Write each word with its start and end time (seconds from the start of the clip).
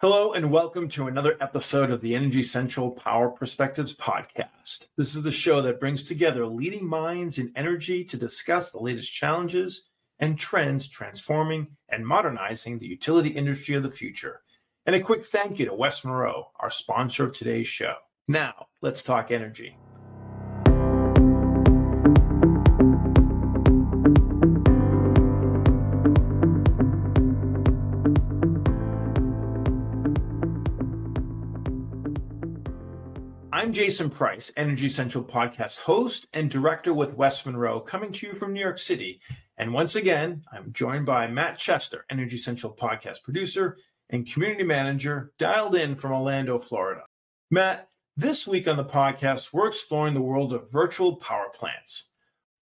Hello, 0.00 0.32
and 0.32 0.50
welcome 0.50 0.88
to 0.88 1.08
another 1.08 1.36
episode 1.42 1.90
of 1.90 2.00
the 2.00 2.14
Energy 2.14 2.42
Central 2.42 2.90
Power 2.90 3.28
Perspectives 3.28 3.94
podcast. 3.94 4.86
This 4.96 5.14
is 5.14 5.22
the 5.22 5.30
show 5.30 5.60
that 5.60 5.78
brings 5.78 6.02
together 6.02 6.46
leading 6.46 6.88
minds 6.88 7.38
in 7.38 7.52
energy 7.54 8.02
to 8.04 8.16
discuss 8.16 8.70
the 8.70 8.80
latest 8.80 9.12
challenges 9.12 9.90
and 10.18 10.38
trends 10.38 10.88
transforming 10.88 11.66
and 11.90 12.06
modernizing 12.06 12.78
the 12.78 12.86
utility 12.86 13.28
industry 13.28 13.74
of 13.74 13.82
the 13.82 13.90
future. 13.90 14.40
And 14.86 14.96
a 14.96 15.00
quick 15.00 15.22
thank 15.22 15.58
you 15.58 15.66
to 15.66 15.74
West 15.74 16.02
Monroe, 16.06 16.46
our 16.58 16.70
sponsor 16.70 17.24
of 17.24 17.34
today's 17.34 17.68
show. 17.68 17.96
Now, 18.26 18.68
let's 18.80 19.02
talk 19.02 19.30
energy. 19.30 19.76
I'm 33.70 33.74
Jason 33.74 34.10
Price, 34.10 34.52
Energy 34.56 34.88
Central 34.88 35.22
podcast 35.22 35.78
host 35.78 36.26
and 36.32 36.50
director 36.50 36.92
with 36.92 37.14
West 37.14 37.46
Monroe, 37.46 37.78
coming 37.78 38.10
to 38.10 38.26
you 38.26 38.32
from 38.34 38.52
New 38.52 38.58
York 38.58 38.80
City. 38.80 39.20
And 39.58 39.72
once 39.72 39.94
again, 39.94 40.42
I'm 40.50 40.72
joined 40.72 41.06
by 41.06 41.28
Matt 41.28 41.56
Chester, 41.56 42.04
Energy 42.10 42.36
Central 42.36 42.74
podcast 42.74 43.22
producer 43.22 43.76
and 44.08 44.28
community 44.28 44.64
manager, 44.64 45.30
dialed 45.38 45.76
in 45.76 45.94
from 45.94 46.10
Orlando, 46.10 46.58
Florida. 46.58 47.02
Matt, 47.48 47.88
this 48.16 48.44
week 48.44 48.66
on 48.66 48.76
the 48.76 48.84
podcast, 48.84 49.52
we're 49.52 49.68
exploring 49.68 50.14
the 50.14 50.20
world 50.20 50.52
of 50.52 50.68
virtual 50.72 51.14
power 51.14 51.46
plants. 51.54 52.08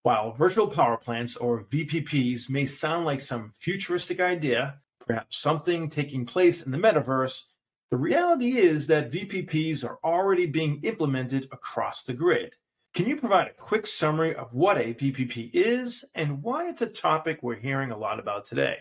While 0.03 0.33
virtual 0.33 0.67
power 0.67 0.97
plants, 0.97 1.37
or 1.37 1.63
VPPs, 1.63 2.49
may 2.49 2.65
sound 2.65 3.05
like 3.05 3.21
some 3.21 3.53
futuristic 3.57 4.19
idea, 4.19 4.81
perhaps 4.99 5.37
something 5.37 5.87
taking 5.87 6.25
place 6.25 6.65
in 6.65 6.73
the 6.73 6.77
metaverse, 6.77 7.43
the 7.89 7.97
reality 7.97 8.57
is 8.57 8.87
that 8.87 9.11
VPPs 9.11 9.85
are 9.85 9.97
already 10.03 10.45
being 10.45 10.81
implemented 10.83 11.47
across 11.51 12.03
the 12.03 12.13
grid. 12.13 12.55
Can 12.93 13.07
you 13.07 13.15
provide 13.15 13.47
a 13.47 13.53
quick 13.53 13.87
summary 13.87 14.35
of 14.35 14.53
what 14.53 14.77
a 14.77 14.93
VPP 14.93 15.51
is 15.53 16.03
and 16.13 16.43
why 16.43 16.67
it's 16.67 16.81
a 16.81 16.89
topic 16.89 17.39
we're 17.41 17.55
hearing 17.55 17.91
a 17.91 17.97
lot 17.97 18.19
about 18.19 18.43
today? 18.43 18.79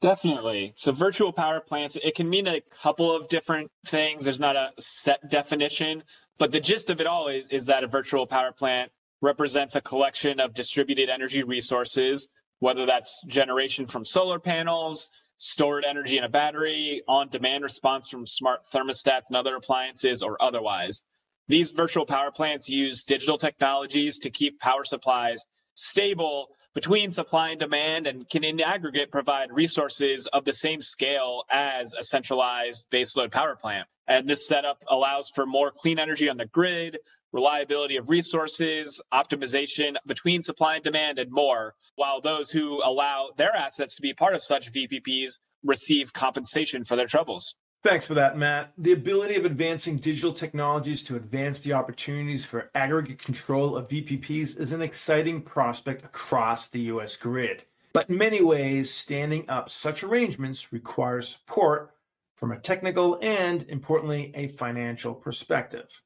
Definitely. 0.00 0.72
So 0.76 0.92
virtual 0.92 1.32
power 1.32 1.60
plants, 1.60 1.96
it 1.96 2.14
can 2.14 2.28
mean 2.28 2.46
a 2.46 2.60
couple 2.60 3.14
of 3.14 3.28
different 3.28 3.70
things. 3.86 4.24
There's 4.24 4.38
not 4.38 4.54
a 4.54 4.70
set 4.78 5.30
definition, 5.30 6.04
but 6.38 6.52
the 6.52 6.60
gist 6.60 6.90
of 6.90 7.00
it 7.00 7.06
all 7.06 7.28
is, 7.28 7.48
is 7.48 7.66
that 7.66 7.82
a 7.82 7.88
virtual 7.88 8.26
power 8.26 8.52
plant 8.52 8.92
represents 9.22 9.74
a 9.74 9.80
collection 9.80 10.38
of 10.38 10.54
distributed 10.54 11.08
energy 11.08 11.42
resources, 11.42 12.28
whether 12.58 12.86
that's 12.86 13.24
generation 13.26 13.86
from 13.86 14.04
solar 14.04 14.38
panels, 14.38 15.10
stored 15.38 15.84
energy 15.84 16.18
in 16.18 16.24
a 16.24 16.28
battery, 16.28 17.02
on 17.08 17.28
demand 17.28 17.64
response 17.64 18.08
from 18.08 18.26
smart 18.26 18.64
thermostats 18.72 19.28
and 19.28 19.36
other 19.36 19.56
appliances, 19.56 20.22
or 20.22 20.40
otherwise. 20.42 21.02
These 21.48 21.72
virtual 21.72 22.06
power 22.06 22.30
plants 22.30 22.68
use 22.68 23.04
digital 23.04 23.36
technologies 23.36 24.18
to 24.20 24.30
keep 24.30 24.60
power 24.60 24.84
supplies 24.84 25.44
stable 25.74 26.48
between 26.74 27.10
supply 27.10 27.50
and 27.50 27.60
demand 27.60 28.06
and 28.06 28.28
can 28.28 28.42
in 28.44 28.60
aggregate 28.60 29.10
provide 29.12 29.52
resources 29.52 30.26
of 30.28 30.44
the 30.44 30.52
same 30.52 30.82
scale 30.82 31.44
as 31.50 31.94
a 31.94 32.02
centralized 32.02 32.84
baseload 32.90 33.30
power 33.30 33.56
plant. 33.56 33.86
And 34.06 34.28
this 34.28 34.46
setup 34.46 34.82
allows 34.88 35.30
for 35.30 35.46
more 35.46 35.70
clean 35.70 35.98
energy 35.98 36.28
on 36.28 36.36
the 36.36 36.46
grid, 36.46 36.98
reliability 37.34 37.96
of 37.96 38.08
resources, 38.08 39.02
optimization 39.12 39.96
between 40.06 40.40
supply 40.40 40.76
and 40.76 40.84
demand, 40.84 41.18
and 41.18 41.30
more, 41.30 41.74
while 41.96 42.20
those 42.20 42.50
who 42.50 42.80
allow 42.84 43.30
their 43.36 43.54
assets 43.54 43.96
to 43.96 44.02
be 44.02 44.14
part 44.14 44.34
of 44.34 44.42
such 44.42 44.72
VPPs 44.72 45.40
receive 45.64 46.12
compensation 46.12 46.84
for 46.84 46.94
their 46.94 47.08
troubles. 47.08 47.56
Thanks 47.82 48.06
for 48.06 48.14
that, 48.14 48.38
Matt. 48.38 48.72
The 48.78 48.92
ability 48.92 49.34
of 49.34 49.44
advancing 49.44 49.96
digital 49.96 50.32
technologies 50.32 51.02
to 51.02 51.16
advance 51.16 51.58
the 51.58 51.74
opportunities 51.74 52.44
for 52.44 52.70
aggregate 52.74 53.18
control 53.18 53.76
of 53.76 53.88
VPPs 53.88 54.58
is 54.58 54.72
an 54.72 54.80
exciting 54.80 55.42
prospect 55.42 56.04
across 56.04 56.68
the 56.68 56.82
US 56.82 57.16
grid. 57.16 57.64
But 57.92 58.08
in 58.08 58.16
many 58.16 58.42
ways, 58.42 58.94
standing 58.94 59.44
up 59.50 59.68
such 59.68 60.04
arrangements 60.04 60.72
requires 60.72 61.28
support 61.28 61.94
from 62.36 62.52
a 62.52 62.58
technical 62.60 63.18
and, 63.20 63.64
importantly, 63.68 64.32
a 64.34 64.48
financial 64.48 65.14
perspective 65.14 66.02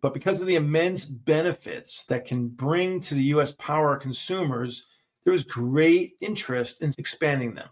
but 0.00 0.14
because 0.14 0.40
of 0.40 0.46
the 0.46 0.56
immense 0.56 1.04
benefits 1.04 2.04
that 2.04 2.24
can 2.24 2.48
bring 2.48 3.00
to 3.00 3.14
the 3.14 3.24
US 3.24 3.52
power 3.52 3.96
consumers, 3.96 4.86
there 5.24 5.34
is 5.34 5.44
great 5.44 6.14
interest 6.20 6.82
in 6.82 6.92
expanding 6.98 7.54
them 7.54 7.68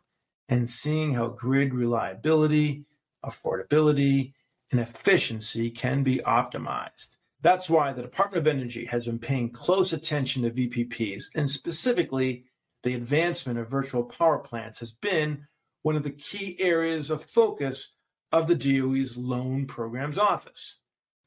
and 0.48 0.68
seeing 0.68 1.14
how 1.14 1.28
grid 1.28 1.72
reliability, 1.72 2.84
affordability, 3.24 4.32
and 4.70 4.80
efficiency 4.80 5.70
can 5.70 6.02
be 6.02 6.18
optimized. 6.26 7.16
That's 7.40 7.68
why 7.68 7.92
the 7.92 8.02
Department 8.02 8.46
of 8.46 8.52
Energy 8.52 8.86
has 8.86 9.06
been 9.06 9.18
paying 9.18 9.50
close 9.50 9.92
attention 9.92 10.42
to 10.42 10.50
VPPs, 10.50 11.24
and 11.34 11.48
specifically, 11.48 12.44
the 12.82 12.94
advancement 12.94 13.58
of 13.58 13.70
virtual 13.70 14.04
power 14.04 14.38
plants 14.38 14.78
has 14.78 14.92
been 14.92 15.46
one 15.82 15.96
of 15.96 16.02
the 16.02 16.10
key 16.10 16.56
areas 16.58 17.10
of 17.10 17.24
focus 17.24 17.94
of 18.32 18.46
the 18.46 18.54
DOE's 18.54 19.16
Loan 19.16 19.66
Programs 19.66 20.18
Office. 20.18 20.80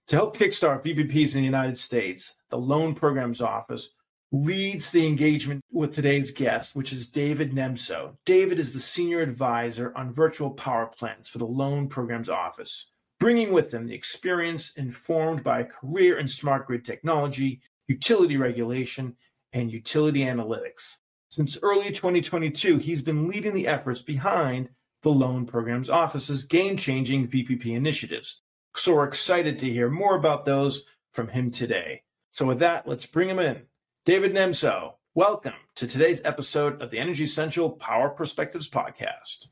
To 0.08 0.16
help 0.16 0.38
kickstart 0.38 0.86
VPPs 0.86 1.36
in 1.36 1.42
the 1.42 1.46
United 1.46 1.78
States, 1.78 2.36
the 2.50 2.58
Loan 2.58 2.96
Programs 2.96 3.42
Office 3.42 3.90
leads 4.32 4.90
the 4.90 5.06
engagement 5.06 5.62
with 5.70 5.94
today's 5.94 6.32
guest, 6.32 6.78
which 6.78 6.94
is 6.94 7.10
David 7.10 7.52
Nemtzow. 7.52 8.16
David 8.24 8.58
is 8.58 8.72
the 8.72 8.80
senior 8.80 9.20
advisor 9.20 9.92
on 9.98 10.14
virtual 10.14 10.52
power 10.52 10.86
plants 10.86 11.30
for 11.30 11.40
the 11.40 11.46
Loan 11.46 11.90
Programs 11.90 12.30
Office, 12.30 12.90
bringing 13.20 13.52
with 13.52 13.74
him 13.74 13.86
the 13.86 13.96
experience 13.96 14.72
informed 14.76 15.44
by 15.44 15.60
a 15.60 15.66
career 15.66 16.18
in 16.20 16.30
smart 16.30 16.68
grid 16.68 16.86
technology, 16.86 17.60
utility 17.90 18.38
regulation, 18.38 19.14
and 19.52 19.70
utility 19.70 20.22
analytics. 20.22 21.00
Since 21.28 21.58
early 21.62 21.92
2022, 21.92 22.78
he's 22.78 23.02
been 23.02 23.28
leading 23.28 23.54
the 23.54 23.68
efforts 23.68 24.02
behind 24.02 24.70
the 25.02 25.10
Loan 25.10 25.46
Programs 25.46 25.90
Office's 25.90 26.46
game 26.46 26.78
changing 26.78 27.28
VPP 27.28 27.76
initiatives 27.76 28.42
so 28.78 28.94
we're 28.94 29.06
excited 29.06 29.58
to 29.58 29.70
hear 29.70 29.90
more 29.90 30.16
about 30.16 30.46
those 30.46 30.86
from 31.12 31.28
him 31.28 31.50
today. 31.50 32.04
So 32.30 32.46
with 32.46 32.60
that, 32.60 32.88
let's 32.88 33.08
bring 33.08 33.28
him 33.28 33.40
in. 33.40 33.64
David 34.06 34.36
Nemtzow, 34.36 34.94
welcome 35.16 35.56
to 35.78 35.88
today's 35.88 36.22
episode 36.24 36.80
of 36.80 36.92
the 36.92 37.00
Energy 37.00 37.26
Central 37.26 37.72
Power 37.72 38.12
Perspectives 38.12 38.70
podcast. 38.70 39.48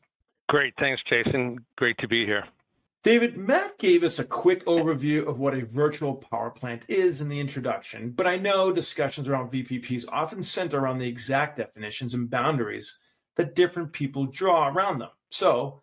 Great. 0.48 0.76
Thanks, 0.78 1.02
Jason. 1.10 1.66
Great 1.76 1.98
to 1.98 2.08
be 2.08 2.24
here. 2.24 2.46
David, 3.04 3.36
Matt 3.36 3.80
gave 3.80 4.04
us 4.04 4.20
a 4.20 4.24
quick 4.24 4.64
overview 4.66 5.28
of 5.28 5.40
what 5.40 5.56
a 5.56 5.66
virtual 5.66 6.14
power 6.14 6.52
plant 6.52 6.84
is 6.88 7.20
in 7.20 7.28
the 7.28 7.40
introduction, 7.40 8.12
but 8.12 8.28
I 8.28 8.38
know 8.38 8.72
discussions 8.72 9.28
around 9.28 9.52
VPPs 9.52 10.06
often 10.12 10.44
center 10.44 10.80
around 10.80 11.00
the 11.00 11.08
exact 11.08 11.58
definitions 11.58 12.14
and 12.14 12.30
boundaries 12.30 13.00
that 13.38 13.56
different 13.56 13.92
people 13.92 14.28
draw 14.28 14.68
around 14.68 15.00
them. 15.00 15.10
So 15.32 15.82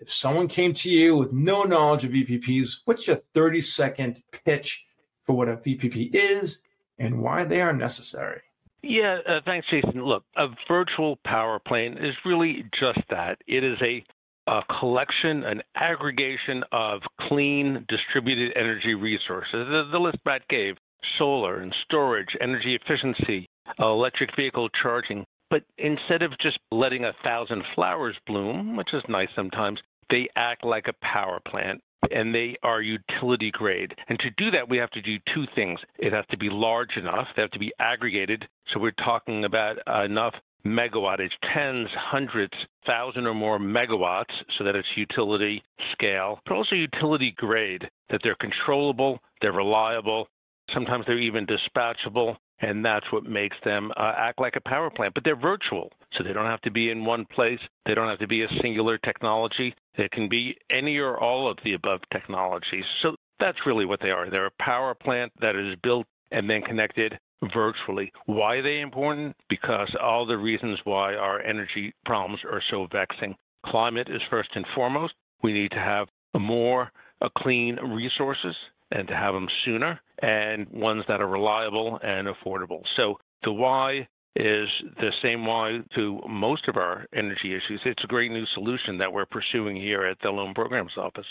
if 0.00 0.10
someone 0.10 0.48
came 0.48 0.72
to 0.72 0.90
you 0.90 1.16
with 1.16 1.32
no 1.32 1.62
knowledge 1.64 2.04
of 2.04 2.12
VPPs, 2.12 2.80
what's 2.86 3.06
your 3.06 3.20
30 3.34 3.60
second 3.60 4.22
pitch 4.46 4.86
for 5.22 5.36
what 5.36 5.48
a 5.48 5.56
VPP 5.56 6.10
is 6.14 6.62
and 6.98 7.20
why 7.20 7.44
they 7.44 7.60
are 7.60 7.74
necessary? 7.74 8.40
Yeah, 8.82 9.18
uh, 9.28 9.40
thanks, 9.44 9.66
Jason. 9.68 10.02
Look, 10.02 10.24
a 10.36 10.48
virtual 10.66 11.18
power 11.24 11.58
plant 11.58 11.98
is 12.02 12.14
really 12.24 12.64
just 12.78 13.00
that. 13.10 13.38
It 13.46 13.62
is 13.62 13.76
a, 13.82 14.02
a 14.46 14.62
collection, 14.80 15.44
an 15.44 15.60
aggregation 15.76 16.64
of 16.72 17.02
clean 17.28 17.84
distributed 17.88 18.52
energy 18.56 18.94
resources. 18.94 19.52
The, 19.52 19.88
the 19.92 19.98
list 19.98 20.16
Matt 20.24 20.48
gave 20.48 20.76
solar 21.18 21.60
and 21.60 21.74
storage, 21.84 22.34
energy 22.40 22.74
efficiency, 22.74 23.50
electric 23.78 24.34
vehicle 24.34 24.70
charging. 24.82 25.26
But 25.50 25.64
instead 25.76 26.22
of 26.22 26.38
just 26.38 26.58
letting 26.70 27.04
a 27.04 27.12
thousand 27.24 27.64
flowers 27.74 28.16
bloom, 28.26 28.76
which 28.76 28.94
is 28.94 29.02
nice 29.08 29.28
sometimes, 29.34 29.80
they 30.10 30.28
act 30.36 30.64
like 30.64 30.88
a 30.88 30.94
power 31.04 31.40
plant 31.46 31.80
and 32.10 32.34
they 32.34 32.56
are 32.62 32.82
utility 32.82 33.50
grade. 33.50 33.94
And 34.08 34.18
to 34.20 34.30
do 34.30 34.50
that, 34.50 34.68
we 34.68 34.78
have 34.78 34.90
to 34.90 35.02
do 35.02 35.18
two 35.34 35.46
things. 35.54 35.78
It 35.98 36.12
has 36.12 36.24
to 36.30 36.36
be 36.36 36.48
large 36.50 36.96
enough, 36.96 37.28
they 37.36 37.42
have 37.42 37.50
to 37.52 37.58
be 37.58 37.72
aggregated. 37.78 38.48
So 38.72 38.80
we're 38.80 38.92
talking 38.92 39.44
about 39.44 39.76
enough 40.04 40.34
megawattage, 40.66 41.30
tens, 41.54 41.88
hundreds, 41.94 42.52
thousand 42.86 43.26
or 43.26 43.34
more 43.34 43.58
megawatts, 43.58 44.32
so 44.58 44.64
that 44.64 44.76
it's 44.76 44.88
utility 44.96 45.62
scale, 45.92 46.40
but 46.46 46.54
also 46.54 46.74
utility 46.74 47.32
grade, 47.36 47.88
that 48.10 48.20
they're 48.22 48.36
controllable, 48.36 49.20
they're 49.40 49.52
reliable, 49.52 50.28
sometimes 50.72 51.06
they're 51.06 51.18
even 51.18 51.46
dispatchable, 51.46 52.36
and 52.60 52.84
that's 52.84 53.10
what 53.10 53.24
makes 53.24 53.56
them 53.64 53.90
uh, 53.96 54.12
act 54.16 54.40
like 54.40 54.56
a 54.56 54.68
power 54.68 54.90
plant. 54.90 55.14
But 55.14 55.24
they're 55.24 55.36
virtual, 55.36 55.90
so 56.12 56.22
they 56.22 56.32
don't 56.32 56.46
have 56.46 56.60
to 56.62 56.70
be 56.70 56.90
in 56.90 57.04
one 57.04 57.24
place. 57.26 57.60
They 57.86 57.94
don't 57.94 58.08
have 58.08 58.18
to 58.18 58.28
be 58.28 58.42
a 58.42 58.48
singular 58.60 58.98
technology. 58.98 59.74
It 59.94 60.10
can 60.12 60.28
be 60.28 60.56
any 60.70 60.98
or 60.98 61.18
all 61.18 61.50
of 61.50 61.58
the 61.64 61.74
above 61.74 62.00
technologies. 62.12 62.84
So 63.02 63.16
that's 63.38 63.66
really 63.66 63.86
what 63.86 64.00
they 64.00 64.10
are. 64.10 64.30
They're 64.30 64.46
a 64.46 64.62
power 64.62 64.94
plant 64.94 65.32
that 65.40 65.56
is 65.56 65.76
built 65.82 66.06
and 66.30 66.48
then 66.48 66.62
connected 66.62 67.18
virtually. 67.52 68.12
Why 68.26 68.56
are 68.56 68.62
they 68.62 68.80
important? 68.80 69.34
Because 69.48 69.94
all 70.00 70.26
the 70.26 70.36
reasons 70.36 70.78
why 70.84 71.14
our 71.14 71.40
energy 71.40 71.94
problems 72.04 72.40
are 72.44 72.62
so 72.70 72.86
vexing. 72.92 73.34
Climate 73.66 74.08
is 74.10 74.20
first 74.30 74.50
and 74.54 74.66
foremost. 74.74 75.14
We 75.42 75.52
need 75.52 75.70
to 75.72 75.78
have 75.78 76.08
more 76.38 76.90
uh, 77.22 77.28
clean 77.36 77.76
resources 77.76 78.54
and 78.90 79.08
to 79.08 79.14
have 79.14 79.34
them 79.34 79.48
sooner 79.64 80.00
and 80.20 80.68
ones 80.70 81.04
that 81.08 81.20
are 81.20 81.26
reliable 81.26 81.98
and 82.02 82.28
affordable. 82.28 82.82
So 82.96 83.18
the 83.42 83.52
why 83.52 84.08
is 84.36 84.68
the 84.96 85.12
same 85.22 85.44
why 85.44 85.80
to 85.96 86.20
most 86.28 86.68
of 86.68 86.76
our 86.76 87.06
energy 87.14 87.54
issues. 87.54 87.80
It's 87.84 88.04
a 88.04 88.06
great 88.06 88.30
new 88.30 88.46
solution 88.54 88.98
that 88.98 89.12
we're 89.12 89.26
pursuing 89.26 89.76
here 89.76 90.04
at 90.04 90.18
the 90.22 90.30
Loan 90.30 90.54
Programs 90.54 90.92
Office. 90.96 91.26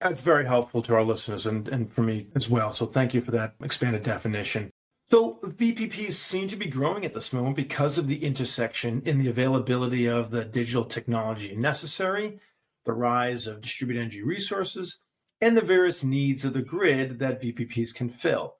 That's 0.00 0.22
very 0.22 0.46
helpful 0.46 0.80
to 0.82 0.94
our 0.94 1.02
listeners 1.02 1.46
and, 1.46 1.68
and 1.68 1.92
for 1.92 2.02
me 2.02 2.28
as 2.34 2.48
well. 2.48 2.72
So 2.72 2.86
thank 2.86 3.14
you 3.14 3.20
for 3.20 3.32
that 3.32 3.54
expanded 3.62 4.02
definition. 4.02 4.70
So 5.08 5.38
VPPs 5.42 6.12
seem 6.12 6.48
to 6.48 6.56
be 6.56 6.66
growing 6.66 7.04
at 7.04 7.14
this 7.14 7.32
moment 7.32 7.56
because 7.56 7.98
of 7.98 8.08
the 8.08 8.24
intersection 8.24 9.02
in 9.04 9.18
the 9.18 9.28
availability 9.28 10.06
of 10.06 10.30
the 10.30 10.44
digital 10.44 10.84
technology 10.84 11.56
necessary, 11.56 12.38
the 12.84 12.92
rise 12.92 13.46
of 13.46 13.60
distributed 13.60 14.00
energy 14.00 14.22
resources, 14.22 14.98
and 15.40 15.56
the 15.56 15.62
various 15.62 16.02
needs 16.02 16.44
of 16.44 16.52
the 16.52 16.62
grid 16.62 17.18
that 17.18 17.40
VPPs 17.40 17.94
can 17.94 18.08
fill. 18.08 18.56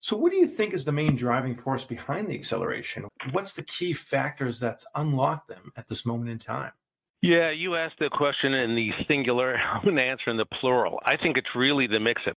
So, 0.00 0.16
what 0.16 0.30
do 0.30 0.38
you 0.38 0.46
think 0.46 0.74
is 0.74 0.84
the 0.84 0.92
main 0.92 1.16
driving 1.16 1.56
force 1.56 1.84
behind 1.84 2.28
the 2.28 2.34
acceleration? 2.34 3.08
What's 3.32 3.52
the 3.52 3.64
key 3.64 3.92
factors 3.92 4.60
that's 4.60 4.86
unlocked 4.94 5.48
them 5.48 5.72
at 5.76 5.88
this 5.88 6.06
moment 6.06 6.30
in 6.30 6.38
time? 6.38 6.72
Yeah, 7.20 7.50
you 7.50 7.74
asked 7.74 7.98
the 7.98 8.08
question 8.10 8.54
in 8.54 8.76
the 8.76 8.92
singular. 9.08 9.56
I'm 9.74 9.82
going 9.82 9.96
to 9.96 10.02
answer 10.02 10.30
in 10.30 10.36
the 10.36 10.46
plural. 10.46 11.00
I 11.04 11.16
think 11.16 11.36
it's 11.36 11.54
really 11.56 11.88
the 11.88 11.98
mix 11.98 12.22
of 12.26 12.34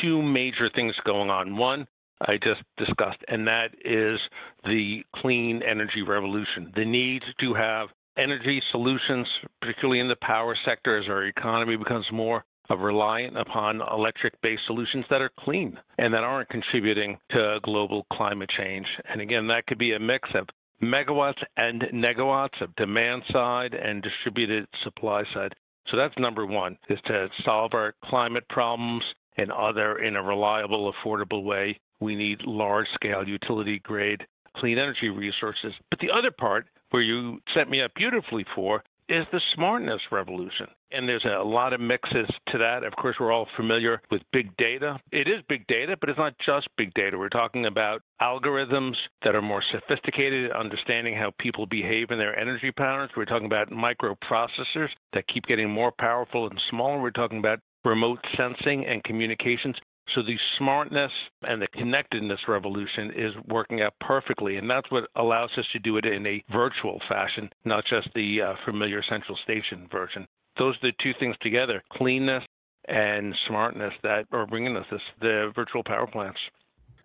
two 0.00 0.22
major 0.22 0.70
things 0.74 0.94
going 1.04 1.28
on. 1.28 1.56
One, 1.56 1.86
I 2.22 2.38
just 2.38 2.62
discussed, 2.78 3.18
and 3.28 3.46
that 3.46 3.74
is 3.84 4.18
the 4.64 5.04
clean 5.16 5.62
energy 5.62 6.02
revolution. 6.02 6.72
The 6.74 6.84
need 6.84 7.22
to 7.40 7.52
have 7.52 7.88
energy 8.16 8.62
solutions, 8.70 9.26
particularly 9.60 10.00
in 10.00 10.08
the 10.08 10.16
power 10.22 10.56
sector, 10.64 10.98
as 10.98 11.08
our 11.08 11.24
economy 11.24 11.76
becomes 11.76 12.06
more 12.10 12.44
reliant 12.70 13.36
upon 13.36 13.82
electric 13.82 14.40
based 14.40 14.62
solutions 14.66 15.04
that 15.10 15.20
are 15.20 15.30
clean 15.38 15.78
and 15.98 16.12
that 16.14 16.24
aren't 16.24 16.48
contributing 16.48 17.18
to 17.30 17.60
global 17.62 18.06
climate 18.12 18.50
change. 18.50 18.86
And 19.10 19.20
again, 19.20 19.46
that 19.48 19.66
could 19.66 19.78
be 19.78 19.92
a 19.92 19.98
mix 19.98 20.28
of 20.34 20.48
megawatts 20.82 21.42
and 21.56 21.82
negawatts 21.92 22.60
of 22.60 22.74
demand 22.76 23.22
side 23.30 23.74
and 23.74 24.02
distributed 24.02 24.66
supply 24.82 25.24
side. 25.32 25.54
So 25.88 25.96
that's 25.96 26.16
number 26.18 26.46
one, 26.46 26.78
is 26.88 26.98
to 27.06 27.28
solve 27.44 27.74
our 27.74 27.94
climate 28.04 28.48
problems 28.48 29.02
and 29.36 29.50
other 29.52 29.98
in 29.98 30.16
a 30.16 30.22
reliable, 30.22 30.92
affordable 30.92 31.44
way. 31.44 31.78
We 32.00 32.14
need 32.14 32.42
large 32.44 32.88
scale 32.94 33.26
utility 33.26 33.78
grade 33.80 34.26
clean 34.56 34.78
energy 34.78 35.08
resources. 35.08 35.72
But 35.90 35.98
the 36.00 36.10
other 36.10 36.30
part 36.30 36.66
where 36.90 37.02
you 37.02 37.40
set 37.54 37.70
me 37.70 37.80
up 37.80 37.94
beautifully 37.94 38.44
for 38.54 38.84
is 39.08 39.26
the 39.32 39.40
smartness 39.54 40.00
revolution. 40.10 40.66
And 40.90 41.08
there's 41.08 41.24
a 41.24 41.42
lot 41.42 41.72
of 41.72 41.80
mixes 41.80 42.28
to 42.48 42.58
that. 42.58 42.84
Of 42.84 42.94
course, 42.96 43.16
we're 43.18 43.32
all 43.32 43.48
familiar 43.56 44.00
with 44.10 44.22
big 44.32 44.54
data. 44.56 44.98
It 45.10 45.28
is 45.28 45.42
big 45.48 45.66
data, 45.66 45.96
but 45.98 46.10
it's 46.10 46.18
not 46.18 46.34
just 46.44 46.68
big 46.76 46.92
data. 46.94 47.18
We're 47.18 47.28
talking 47.28 47.66
about 47.66 48.02
algorithms 48.20 48.96
that 49.24 49.34
are 49.34 49.42
more 49.42 49.62
sophisticated, 49.70 50.50
understanding 50.52 51.14
how 51.16 51.32
people 51.38 51.66
behave 51.66 52.10
in 52.10 52.18
their 52.18 52.38
energy 52.38 52.70
patterns. 52.70 53.12
We're 53.16 53.24
talking 53.24 53.46
about 53.46 53.70
microprocessors 53.70 54.90
that 55.14 55.28
keep 55.28 55.46
getting 55.46 55.70
more 55.70 55.92
powerful 55.98 56.46
and 56.46 56.60
smaller. 56.68 57.00
We're 57.00 57.10
talking 57.10 57.38
about 57.38 57.60
remote 57.84 58.20
sensing 58.36 58.86
and 58.86 59.02
communications. 59.04 59.76
So 60.14 60.22
the 60.22 60.38
smartness 60.58 61.12
and 61.42 61.62
the 61.62 61.68
connectedness 61.68 62.40
revolution 62.48 63.12
is 63.14 63.32
working 63.48 63.80
out 63.82 63.94
perfectly, 64.00 64.56
and 64.56 64.68
that's 64.68 64.90
what 64.90 65.08
allows 65.16 65.50
us 65.56 65.64
to 65.72 65.78
do 65.78 65.96
it 65.96 66.04
in 66.04 66.26
a 66.26 66.42
virtual 66.52 67.00
fashion, 67.08 67.48
not 67.64 67.84
just 67.86 68.08
the 68.14 68.42
uh, 68.42 68.54
familiar 68.64 69.02
central 69.02 69.38
station 69.42 69.88
version. 69.90 70.26
Those 70.58 70.74
are 70.76 70.88
the 70.88 70.92
two 71.02 71.14
things 71.18 71.36
together: 71.40 71.82
cleanness 71.92 72.44
and 72.88 73.34
smartness 73.46 73.94
that 74.02 74.26
are 74.32 74.46
bringing 74.46 74.76
us 74.76 74.86
this 74.90 75.00
the 75.20 75.52
virtual 75.54 75.84
power 75.84 76.06
plants. 76.06 76.40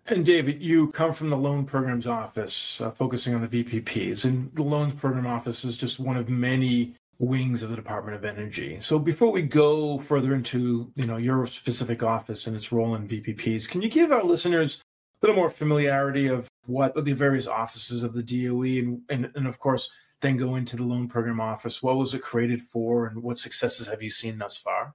And 0.06 0.24
David, 0.24 0.62
you 0.62 0.90
come 0.92 1.12
from 1.12 1.28
the 1.28 1.36
loan 1.36 1.66
programs 1.66 2.06
office, 2.06 2.80
uh, 2.80 2.90
focusing 2.90 3.34
on 3.34 3.46
the 3.46 3.64
VPPs, 3.64 4.24
and 4.24 4.50
the 4.54 4.62
loans 4.62 4.94
program 4.94 5.26
office 5.26 5.64
is 5.64 5.76
just 5.76 6.00
one 6.00 6.16
of 6.16 6.28
many 6.28 6.94
wings 7.18 7.62
of 7.62 7.70
the 7.70 7.76
Department 7.76 8.16
of 8.16 8.24
Energy. 8.24 8.78
So 8.80 8.98
before 8.98 9.32
we 9.32 9.42
go 9.42 9.98
further 9.98 10.34
into 10.34 10.92
you 10.94 11.06
know 11.06 11.16
your 11.16 11.46
specific 11.46 12.02
office 12.02 12.46
and 12.46 12.56
its 12.56 12.72
role 12.72 12.94
in 12.94 13.08
VPPs, 13.08 13.68
can 13.68 13.82
you 13.82 13.88
give 13.88 14.12
our 14.12 14.24
listeners 14.24 14.82
a 15.22 15.26
little 15.26 15.40
more 15.40 15.50
familiarity 15.50 16.28
of 16.28 16.48
what 16.66 16.94
the 16.94 17.12
various 17.12 17.46
offices 17.46 18.02
of 18.02 18.12
the 18.12 18.22
DOE 18.22 18.78
and, 18.78 19.02
and, 19.08 19.30
and 19.34 19.46
of 19.46 19.58
course 19.58 19.90
then 20.20 20.36
go 20.36 20.56
into 20.56 20.76
the 20.76 20.82
loan 20.82 21.08
program 21.08 21.40
office. 21.40 21.82
What 21.82 21.96
was 21.96 22.14
it 22.14 22.22
created 22.22 22.62
for 22.72 23.06
and 23.06 23.22
what 23.22 23.38
successes 23.38 23.86
have 23.86 24.02
you 24.02 24.10
seen 24.10 24.38
thus 24.38 24.56
far? 24.56 24.94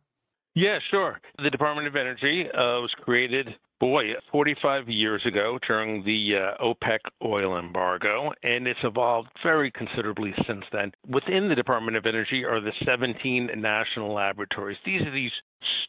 Yeah, 0.55 0.79
sure. 0.91 1.19
The 1.41 1.49
Department 1.49 1.87
of 1.87 1.95
Energy 1.95 2.47
uh, 2.51 2.79
was 2.79 2.93
created 3.01 3.55
boy, 3.83 4.13
45 4.31 4.87
years 4.87 5.21
ago 5.25 5.59
during 5.67 6.05
the 6.05 6.37
uh, 6.37 6.63
OPEC 6.63 6.99
oil 7.21 7.59
embargo, 7.59 8.31
and 8.41 8.65
it's 8.65 8.79
evolved 8.81 9.27
very 9.43 9.69
considerably 9.71 10.33
since 10.47 10.63
then. 10.71 10.89
Within 11.05 11.49
the 11.49 11.55
Department 11.55 11.97
of 11.97 12.05
Energy 12.05 12.45
are 12.45 12.61
the 12.61 12.71
17 12.85 13.49
national 13.57 14.13
laboratories. 14.13 14.77
These 14.85 15.01
are 15.01 15.11
these 15.11 15.33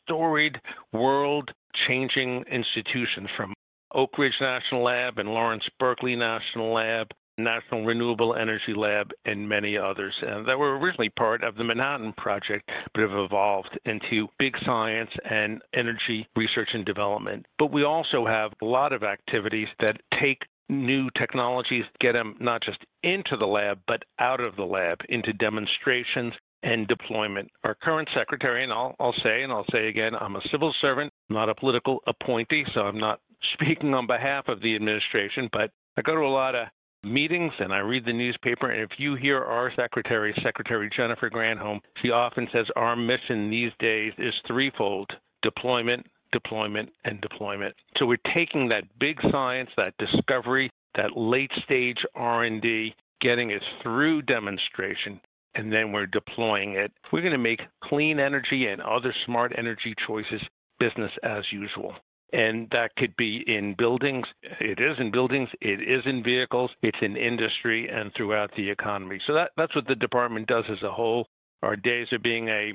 storied, 0.02 0.60
world 0.92 1.52
changing 1.86 2.42
institutions 2.50 3.28
from 3.36 3.54
Oak 3.94 4.18
Ridge 4.18 4.34
National 4.40 4.82
Lab 4.82 5.18
and 5.18 5.28
Lawrence 5.28 5.64
Berkeley 5.78 6.16
National 6.16 6.72
Lab 6.72 7.06
National 7.38 7.84
Renewable 7.84 8.34
Energy 8.34 8.74
Lab, 8.74 9.10
and 9.24 9.48
many 9.48 9.76
others 9.76 10.14
and 10.22 10.46
that 10.46 10.58
were 10.58 10.78
originally 10.78 11.08
part 11.10 11.42
of 11.42 11.56
the 11.56 11.64
Manhattan 11.64 12.12
Project, 12.16 12.70
but 12.92 13.02
have 13.02 13.12
evolved 13.12 13.78
into 13.84 14.28
big 14.38 14.56
science 14.64 15.10
and 15.28 15.62
energy 15.74 16.26
research 16.36 16.70
and 16.74 16.84
development. 16.84 17.46
But 17.58 17.72
we 17.72 17.84
also 17.84 18.26
have 18.26 18.52
a 18.62 18.64
lot 18.64 18.92
of 18.92 19.02
activities 19.02 19.68
that 19.80 20.00
take 20.20 20.42
new 20.68 21.08
technologies, 21.18 21.84
get 22.00 22.12
them 22.12 22.36
not 22.40 22.62
just 22.62 22.78
into 23.02 23.36
the 23.36 23.46
lab, 23.46 23.78
but 23.86 24.02
out 24.18 24.40
of 24.40 24.56
the 24.56 24.64
lab, 24.64 24.98
into 25.08 25.32
demonstrations 25.32 26.32
and 26.62 26.88
deployment. 26.88 27.50
Our 27.64 27.74
current 27.74 28.08
secretary, 28.14 28.64
and 28.64 28.72
I'll, 28.72 28.94
I'll 28.98 29.14
say, 29.22 29.42
and 29.42 29.52
I'll 29.52 29.66
say 29.70 29.88
again, 29.88 30.14
I'm 30.14 30.36
a 30.36 30.48
civil 30.50 30.74
servant, 30.80 31.12
not 31.28 31.50
a 31.50 31.54
political 31.54 32.00
appointee, 32.06 32.64
so 32.74 32.84
I'm 32.84 32.98
not 32.98 33.20
speaking 33.54 33.94
on 33.94 34.06
behalf 34.06 34.48
of 34.48 34.60
the 34.60 34.74
administration, 34.74 35.48
but 35.52 35.70
I 35.96 36.02
go 36.02 36.14
to 36.14 36.22
a 36.22 36.28
lot 36.28 36.54
of 36.54 36.68
meetings 37.04 37.52
and 37.58 37.72
I 37.72 37.78
read 37.78 38.04
the 38.04 38.12
newspaper. 38.12 38.70
And 38.70 38.82
if 38.82 38.98
you 38.98 39.14
hear 39.14 39.42
our 39.42 39.72
secretary, 39.74 40.34
Secretary 40.42 40.90
Jennifer 40.94 41.30
Granholm, 41.30 41.80
she 42.02 42.10
often 42.10 42.48
says 42.52 42.66
our 42.76 42.96
mission 42.96 43.50
these 43.50 43.72
days 43.78 44.12
is 44.18 44.34
threefold 44.46 45.10
deployment, 45.42 46.06
deployment, 46.32 46.90
and 47.04 47.20
deployment. 47.20 47.74
So 47.96 48.06
we're 48.06 48.16
taking 48.34 48.68
that 48.68 48.84
big 48.98 49.20
science, 49.30 49.70
that 49.76 49.94
discovery, 49.98 50.70
that 50.96 51.16
late 51.16 51.52
stage 51.64 51.98
R&D, 52.14 52.94
getting 53.20 53.50
it 53.50 53.62
through 53.82 54.22
demonstration, 54.22 55.20
and 55.54 55.72
then 55.72 55.92
we're 55.92 56.06
deploying 56.06 56.74
it. 56.74 56.92
We're 57.12 57.20
going 57.20 57.32
to 57.32 57.38
make 57.38 57.60
clean 57.82 58.18
energy 58.18 58.66
and 58.66 58.80
other 58.82 59.14
smart 59.26 59.52
energy 59.56 59.94
choices 60.06 60.42
business 60.78 61.12
as 61.22 61.44
usual 61.50 61.94
and 62.34 62.68
that 62.72 62.94
could 62.96 63.14
be 63.16 63.44
in 63.46 63.74
buildings. 63.78 64.26
It 64.60 64.80
is 64.80 64.96
in 64.98 65.12
buildings. 65.12 65.48
It 65.60 65.80
is 65.80 66.02
in 66.04 66.22
vehicles. 66.22 66.70
It's 66.82 66.98
in 67.00 67.16
industry 67.16 67.88
and 67.88 68.12
throughout 68.16 68.50
the 68.56 68.68
economy. 68.68 69.20
So 69.26 69.34
that, 69.34 69.52
that's 69.56 69.74
what 69.74 69.86
the 69.86 69.94
department 69.94 70.48
does 70.48 70.64
as 70.68 70.82
a 70.82 70.90
whole. 70.90 71.28
Our 71.62 71.76
days 71.76 72.08
of 72.12 72.22
being 72.22 72.48
a 72.48 72.72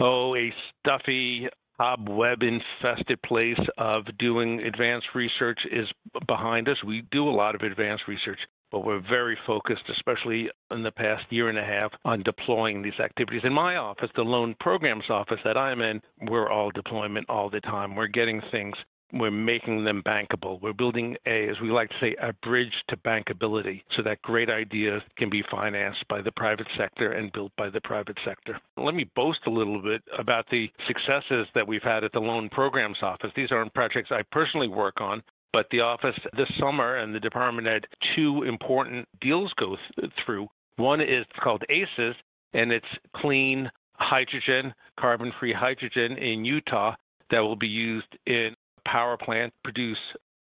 oh 0.00 0.34
a 0.34 0.52
stuffy 0.80 1.46
cobweb 1.76 2.42
infested 2.42 3.20
place 3.22 3.60
of 3.76 4.04
doing 4.18 4.60
advanced 4.60 5.08
research 5.14 5.60
is 5.70 5.88
behind 6.26 6.68
us. 6.68 6.76
We 6.84 7.02
do 7.12 7.28
a 7.28 7.30
lot 7.30 7.54
of 7.54 7.62
advanced 7.62 8.04
research, 8.08 8.38
but 8.70 8.84
we're 8.84 9.00
very 9.00 9.36
focused, 9.46 9.84
especially 9.90 10.50
in 10.70 10.82
the 10.82 10.90
past 10.90 11.24
year 11.30 11.48
and 11.50 11.58
a 11.58 11.64
half, 11.64 11.92
on 12.04 12.22
deploying 12.22 12.82
these 12.82 12.98
activities. 12.98 13.42
In 13.44 13.52
my 13.52 13.76
office, 13.76 14.10
the 14.16 14.22
loan 14.22 14.54
programs 14.60 15.08
office 15.10 15.40
that 15.44 15.56
I'm 15.56 15.80
in, 15.82 16.00
we're 16.28 16.50
all 16.50 16.70
deployment 16.70 17.28
all 17.28 17.50
the 17.50 17.60
time. 17.60 17.94
We're 17.94 18.06
getting 18.06 18.40
things 18.50 18.74
we're 19.12 19.30
making 19.30 19.84
them 19.84 20.02
bankable. 20.06 20.60
We're 20.60 20.72
building 20.72 21.16
a, 21.26 21.48
as 21.48 21.60
we 21.60 21.70
like 21.70 21.90
to 21.90 21.96
say, 22.00 22.16
a 22.20 22.32
bridge 22.44 22.72
to 22.88 22.96
bankability 22.98 23.82
so 23.96 24.02
that 24.02 24.22
great 24.22 24.50
ideas 24.50 25.02
can 25.16 25.28
be 25.28 25.44
financed 25.50 26.06
by 26.08 26.22
the 26.22 26.32
private 26.32 26.66
sector 26.76 27.12
and 27.12 27.32
built 27.32 27.52
by 27.56 27.68
the 27.68 27.80
private 27.82 28.18
sector. 28.24 28.58
Let 28.76 28.94
me 28.94 29.08
boast 29.14 29.40
a 29.46 29.50
little 29.50 29.82
bit 29.82 30.02
about 30.18 30.46
the 30.50 30.70
successes 30.86 31.46
that 31.54 31.66
we've 31.66 31.82
had 31.82 32.04
at 32.04 32.12
the 32.12 32.20
Loan 32.20 32.48
Programs 32.48 32.98
Office. 33.02 33.30
These 33.36 33.52
aren't 33.52 33.74
projects 33.74 34.10
I 34.10 34.22
personally 34.32 34.68
work 34.68 35.00
on, 35.00 35.22
but 35.52 35.66
the 35.70 35.80
office 35.80 36.18
this 36.36 36.48
summer 36.58 36.96
and 36.96 37.14
the 37.14 37.20
department 37.20 37.66
had 37.66 37.86
two 38.16 38.44
important 38.44 39.06
deals 39.20 39.52
go 39.58 39.76
th- 39.98 40.10
through. 40.24 40.48
One 40.76 41.02
is 41.02 41.26
called 41.42 41.62
ACES, 41.68 42.14
and 42.54 42.72
it's 42.72 42.86
clean 43.16 43.70
hydrogen, 43.96 44.72
carbon 44.98 45.32
free 45.38 45.52
hydrogen 45.52 46.16
in 46.16 46.44
Utah 46.44 46.94
that 47.30 47.40
will 47.40 47.56
be 47.56 47.68
used 47.68 48.16
in 48.26 48.54
power 48.86 49.16
plant 49.16 49.52
produce 49.64 49.98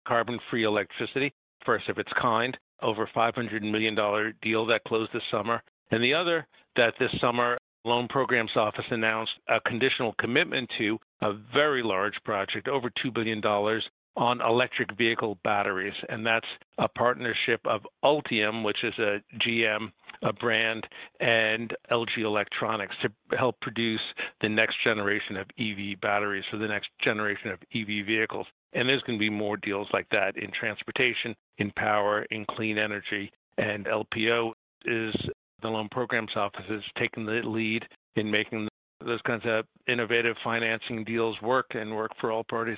carbon-free 0.07 0.63
electricity, 0.63 1.33
first 1.65 1.89
of 1.89 1.97
its 1.97 2.11
kind, 2.19 2.57
over 2.81 3.07
$500 3.15 3.61
million 3.61 3.95
deal 4.41 4.65
that 4.65 4.83
closed 4.85 5.11
this 5.13 5.23
summer. 5.29 5.61
And 5.91 6.03
the 6.03 6.13
other 6.13 6.47
that 6.75 6.93
this 6.99 7.11
summer 7.19 7.57
Loan 7.83 8.07
Programs 8.07 8.55
Office 8.55 8.85
announced 8.91 9.33
a 9.47 9.59
conditional 9.61 10.13
commitment 10.19 10.69
to 10.77 10.99
a 11.21 11.33
very 11.53 11.83
large 11.83 12.15
project, 12.23 12.67
over 12.67 12.89
$2 13.03 13.13
billion, 13.13 13.41
on 14.17 14.41
electric 14.41 14.97
vehicle 14.97 15.37
batteries. 15.43 15.93
And 16.09 16.25
that's 16.25 16.47
a 16.77 16.87
partnership 16.87 17.61
of 17.65 17.81
Ultium, 18.03 18.63
which 18.63 18.83
is 18.83 18.93
a 18.99 19.21
GM 19.39 19.91
a 20.23 20.33
brand, 20.33 20.87
and 21.19 21.75
LG 21.91 22.19
Electronics 22.19 22.95
to 23.01 23.37
help 23.37 23.59
produce 23.61 24.01
the 24.41 24.49
next 24.49 24.77
generation 24.83 25.35
of 25.35 25.47
EV 25.59 25.99
batteries 26.01 26.43
for 26.51 26.57
the 26.57 26.67
next 26.67 26.89
generation 27.01 27.49
of 27.49 27.59
EV 27.73 28.05
vehicles. 28.05 28.45
And 28.73 28.87
there's 28.87 29.01
going 29.01 29.17
to 29.17 29.23
be 29.23 29.29
more 29.29 29.57
deals 29.57 29.87
like 29.93 30.07
that 30.11 30.37
in 30.37 30.51
transportation, 30.51 31.35
in 31.57 31.71
power, 31.71 32.23
in 32.31 32.45
clean 32.45 32.77
energy. 32.77 33.31
And 33.57 33.85
LPO 33.85 34.51
is 34.85 35.15
the 35.61 35.67
Loan 35.67 35.89
Programs 35.89 36.35
Office 36.35 36.65
is 36.69 36.83
taking 36.97 37.25
the 37.25 37.41
lead 37.43 37.87
in 38.15 38.29
making 38.29 38.67
those 39.03 39.21
kinds 39.21 39.43
of 39.45 39.65
innovative 39.87 40.35
financing 40.43 41.03
deals 41.03 41.35
work 41.41 41.67
and 41.71 41.95
work 41.95 42.11
for 42.19 42.31
all 42.31 42.43
parties. 42.43 42.77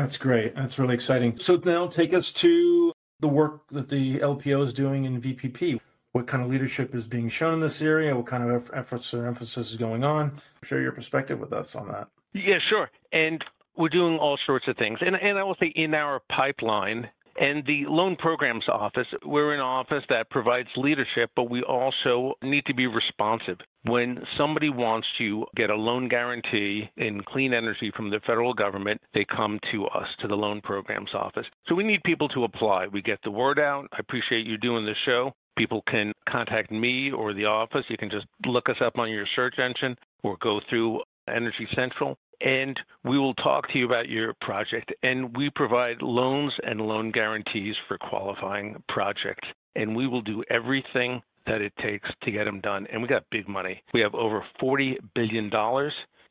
That's 0.00 0.16
great. 0.16 0.54
That's 0.54 0.78
really 0.78 0.94
exciting. 0.94 1.38
So 1.40 1.60
now 1.64 1.88
take 1.88 2.14
us 2.14 2.30
to 2.34 2.92
the 3.18 3.26
work 3.26 3.62
that 3.72 3.88
the 3.88 4.20
LPO 4.20 4.62
is 4.62 4.72
doing 4.72 5.04
in 5.04 5.20
VPP. 5.20 5.80
What 6.12 6.28
kind 6.28 6.40
of 6.40 6.48
leadership 6.48 6.94
is 6.94 7.08
being 7.08 7.28
shown 7.28 7.54
in 7.54 7.60
this 7.60 7.82
area? 7.82 8.14
What 8.14 8.26
kind 8.26 8.48
of 8.48 8.70
efforts 8.72 9.12
or 9.12 9.26
emphasis 9.26 9.70
is 9.70 9.76
going 9.76 10.04
on? 10.04 10.40
Share 10.62 10.80
your 10.80 10.92
perspective 10.92 11.40
with 11.40 11.52
us 11.52 11.74
on 11.74 11.88
that. 11.88 12.08
Yeah, 12.32 12.60
sure. 12.68 12.88
And 13.10 13.44
we're 13.76 13.88
doing 13.88 14.18
all 14.18 14.38
sorts 14.46 14.68
of 14.68 14.76
things. 14.76 14.98
And, 15.00 15.16
and 15.16 15.36
I 15.36 15.42
will 15.42 15.56
say 15.58 15.72
in 15.74 15.94
our 15.94 16.22
pipeline, 16.30 17.10
and 17.40 17.64
the 17.66 17.84
Loan 17.86 18.16
Programs 18.16 18.68
Office, 18.68 19.06
we're 19.24 19.54
an 19.54 19.60
office 19.60 20.04
that 20.08 20.28
provides 20.30 20.68
leadership, 20.76 21.30
but 21.36 21.50
we 21.50 21.62
also 21.62 22.34
need 22.42 22.64
to 22.66 22.74
be 22.74 22.86
responsive. 22.86 23.58
When 23.84 24.22
somebody 24.36 24.70
wants 24.70 25.06
to 25.18 25.46
get 25.56 25.70
a 25.70 25.74
loan 25.74 26.08
guarantee 26.08 26.90
in 26.96 27.22
clean 27.22 27.54
energy 27.54 27.92
from 27.96 28.10
the 28.10 28.20
federal 28.26 28.52
government, 28.52 29.00
they 29.14 29.24
come 29.24 29.60
to 29.70 29.86
us, 29.86 30.08
to 30.20 30.28
the 30.28 30.34
Loan 30.34 30.60
Programs 30.60 31.14
Office. 31.14 31.46
So 31.68 31.74
we 31.74 31.84
need 31.84 32.02
people 32.04 32.28
to 32.30 32.44
apply. 32.44 32.88
We 32.88 33.02
get 33.02 33.20
the 33.22 33.30
word 33.30 33.58
out. 33.58 33.86
I 33.92 33.98
appreciate 34.00 34.46
you 34.46 34.58
doing 34.58 34.84
the 34.84 34.94
show. 35.04 35.32
People 35.56 35.82
can 35.88 36.12
contact 36.28 36.70
me 36.70 37.10
or 37.12 37.32
the 37.32 37.44
office. 37.44 37.84
You 37.88 37.96
can 37.96 38.10
just 38.10 38.26
look 38.46 38.68
us 38.68 38.76
up 38.80 38.98
on 38.98 39.10
your 39.10 39.26
search 39.36 39.58
engine 39.58 39.96
or 40.22 40.36
go 40.40 40.60
through 40.68 41.02
Energy 41.28 41.68
Central 41.74 42.16
and 42.40 42.78
we 43.04 43.18
will 43.18 43.34
talk 43.34 43.68
to 43.68 43.78
you 43.78 43.86
about 43.86 44.08
your 44.08 44.34
project. 44.34 44.92
And 45.02 45.36
we 45.36 45.50
provide 45.50 46.02
loans 46.02 46.52
and 46.64 46.80
loan 46.80 47.10
guarantees 47.10 47.76
for 47.86 47.98
qualifying 47.98 48.82
projects. 48.88 49.48
And 49.76 49.94
we 49.94 50.06
will 50.06 50.22
do 50.22 50.42
everything 50.50 51.22
that 51.46 51.62
it 51.62 51.72
takes 51.78 52.08
to 52.22 52.30
get 52.30 52.44
them 52.44 52.60
done. 52.60 52.86
And 52.92 53.02
we 53.02 53.08
got 53.08 53.24
big 53.30 53.48
money. 53.48 53.82
We 53.92 54.00
have 54.00 54.14
over 54.14 54.44
$40 54.60 54.98
billion. 55.14 55.50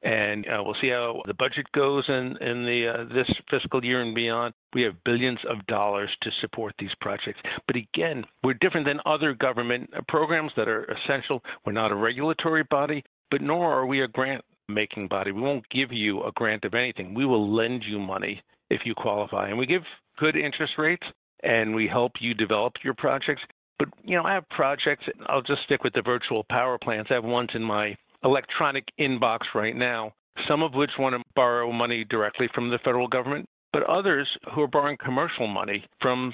And 0.03 0.47
uh, 0.47 0.61
we'll 0.63 0.75
see 0.79 0.89
how 0.89 1.21
the 1.25 1.33
budget 1.33 1.65
goes 1.71 2.05
in, 2.07 2.37
in 2.37 2.65
the 2.65 2.87
uh, 2.87 3.13
this 3.13 3.29
fiscal 3.49 3.83
year 3.83 4.01
and 4.01 4.13
beyond. 4.13 4.53
We 4.73 4.83
have 4.83 5.03
billions 5.03 5.39
of 5.49 5.65
dollars 5.65 6.11
to 6.21 6.31
support 6.39 6.75
these 6.77 6.93
projects. 7.01 7.39
But 7.65 7.77
again, 7.77 8.23
we're 8.43 8.53
different 8.53 8.85
than 8.85 9.01
other 9.07 9.33
government 9.33 9.89
programs 10.07 10.51
that 10.55 10.67
are 10.67 10.83
essential. 10.85 11.43
We're 11.65 11.73
not 11.73 11.91
a 11.91 11.95
regulatory 11.95 12.63
body, 12.63 13.03
but 13.31 13.41
nor 13.41 13.73
are 13.73 13.87
we 13.87 14.01
a 14.01 14.07
grant 14.07 14.45
making 14.67 15.07
body. 15.07 15.31
We 15.31 15.41
won't 15.41 15.67
give 15.69 15.91
you 15.91 16.23
a 16.23 16.31
grant 16.33 16.65
of 16.65 16.73
anything. 16.73 17.13
We 17.13 17.25
will 17.25 17.53
lend 17.53 17.83
you 17.83 17.99
money 17.99 18.41
if 18.69 18.81
you 18.85 18.93
qualify. 18.93 19.49
And 19.49 19.57
we 19.57 19.65
give 19.65 19.83
good 20.17 20.35
interest 20.35 20.73
rates 20.77 21.05
and 21.43 21.73
we 21.73 21.87
help 21.87 22.13
you 22.19 22.33
develop 22.33 22.73
your 22.83 22.93
projects. 22.95 23.41
But, 23.79 23.89
you 24.03 24.17
know, 24.17 24.23
I 24.23 24.33
have 24.33 24.49
projects, 24.49 25.05
I'll 25.27 25.41
just 25.41 25.63
stick 25.63 25.83
with 25.83 25.93
the 25.93 26.01
virtual 26.01 26.45
power 26.49 26.77
plants. 26.77 27.11
I 27.11 27.15
have 27.15 27.23
ones 27.23 27.51
in 27.53 27.61
my 27.61 27.95
electronic 28.23 28.85
inbox 28.99 29.39
right 29.53 29.75
now, 29.75 30.13
some 30.47 30.63
of 30.63 30.73
which 30.73 30.91
want 30.97 31.15
to 31.15 31.23
borrow 31.35 31.71
money 31.71 32.03
directly 32.03 32.49
from 32.55 32.69
the 32.69 32.79
federal 32.79 33.07
government, 33.07 33.47
but 33.71 33.83
others 33.83 34.27
who 34.53 34.61
are 34.61 34.67
borrowing 34.67 34.97
commercial 34.97 35.47
money 35.47 35.85
from 36.01 36.33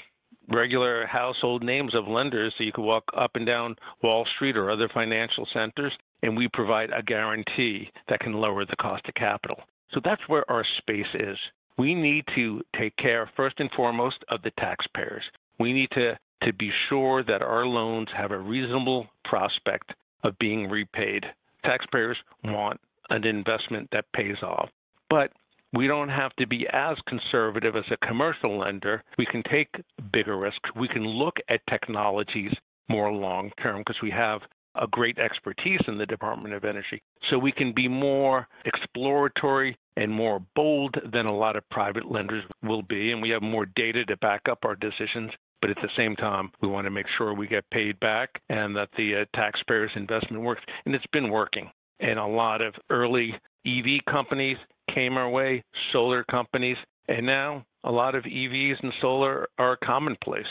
regular 0.50 1.06
household 1.06 1.64
names 1.64 1.94
of 1.94 2.08
lenders 2.08 2.54
so 2.58 2.64
you 2.64 2.72
could 2.72 2.84
walk 2.84 3.04
up 3.16 3.32
and 3.36 3.46
down 3.46 3.76
Wall 4.02 4.26
Street 4.36 4.58
or 4.58 4.72
other 4.72 4.90
financial 4.94 5.48
centers 5.54 5.94
and 6.24 6.36
we 6.36 6.48
provide 6.48 6.90
a 6.92 7.04
guarantee 7.04 7.92
that 8.08 8.22
can 8.22 8.34
lower 8.34 8.66
the 8.66 8.76
cost 8.78 9.08
of 9.08 9.14
capital. 9.14 9.60
So 9.92 10.00
that's 10.04 10.28
where 10.28 10.50
our 10.50 10.66
space 10.80 11.14
is. 11.14 11.38
We 11.78 11.94
need 11.94 12.26
to 12.34 12.64
take 12.76 12.96
care, 12.98 13.30
first 13.36 13.60
and 13.60 13.70
foremost, 13.72 14.24
of 14.30 14.42
the 14.42 14.52
taxpayers. 14.52 15.24
We 15.60 15.74
need 15.74 15.92
to, 15.92 16.18
to 16.44 16.54
be 16.54 16.72
sure 16.90 17.24
that 17.24 17.42
our 17.42 17.66
loans 17.66 18.08
have 18.16 18.32
a 18.32 18.38
reasonable 18.38 19.08
prospect 19.26 19.94
of 20.24 20.38
being 20.40 20.70
repaid. 20.70 21.26
Taxpayers 21.64 22.18
want 22.44 22.80
an 23.10 23.26
investment 23.26 23.90
that 23.92 24.12
pays 24.14 24.42
off. 24.42 24.70
But 25.10 25.32
we 25.74 25.88
don't 25.88 26.10
have 26.10 26.36
to 26.38 26.48
be 26.48 26.68
as 26.72 26.98
conservative 27.08 27.76
as 27.76 27.86
a 27.92 28.08
commercial 28.08 28.58
lender. 28.60 29.04
We 29.18 29.26
can 29.26 29.44
take 29.44 29.70
bigger 30.12 30.38
risks. 30.38 30.70
We 30.76 30.88
can 30.88 31.06
look 31.06 31.38
at 31.50 31.66
technologies 31.70 32.54
more 32.88 33.12
long 33.12 33.52
term 33.62 33.80
because 33.80 34.02
we 34.02 34.12
have 34.12 34.42
a 34.76 34.88
great 34.88 35.20
expertise 35.20 35.82
in 35.88 35.98
the 35.98 36.06
Department 36.06 36.54
of 36.54 36.66
Energy. 36.66 37.02
So 37.30 37.38
we 37.38 37.52
can 37.52 37.74
be 37.74 37.88
more 37.88 38.48
exploratory 38.66 39.78
and 39.98 40.12
more 40.12 40.42
bold 40.56 40.96
than 41.12 41.28
a 41.28 41.36
lot 41.36 41.56
of 41.56 41.68
private 41.70 42.12
lenders 42.12 42.44
will 42.64 42.82
be. 42.82 43.12
And 43.12 43.22
we 43.22 43.30
have 43.30 43.42
more 43.42 43.66
data 43.66 44.06
to 44.06 44.18
back 44.18 44.42
up 44.50 44.60
our 44.66 44.76
decisions. 44.76 45.32
But 45.62 45.70
at 45.70 45.78
the 45.82 45.90
same 45.96 46.16
time, 46.16 46.52
we 46.62 46.68
want 46.68 46.86
to 46.86 46.92
make 46.92 47.06
sure 47.18 47.34
we 47.34 47.48
get 47.48 47.70
paid 47.72 48.00
back 48.00 48.30
and 48.50 48.76
that 48.76 48.90
the 48.98 49.22
uh, 49.22 49.26
taxpayers' 49.34 49.92
investment 49.96 50.44
works. 50.44 50.62
And 50.86 50.94
it's 50.94 51.06
been 51.14 51.30
working. 51.30 51.70
And 52.00 52.20
a 52.20 52.26
lot 52.26 52.62
of 52.62 52.74
early 52.90 53.40
EV 53.66 54.04
companies 54.10 54.58
came 54.94 55.16
our 55.16 55.30
way, 55.30 55.64
solar 55.94 56.24
companies, 56.26 56.76
and 57.08 57.26
now 57.26 57.66
a 57.84 57.92
lot 57.92 58.16
of 58.16 58.24
EVs 58.24 58.82
and 58.82 58.94
solar 59.02 59.48
are 59.58 59.78
commonplace. 59.84 60.46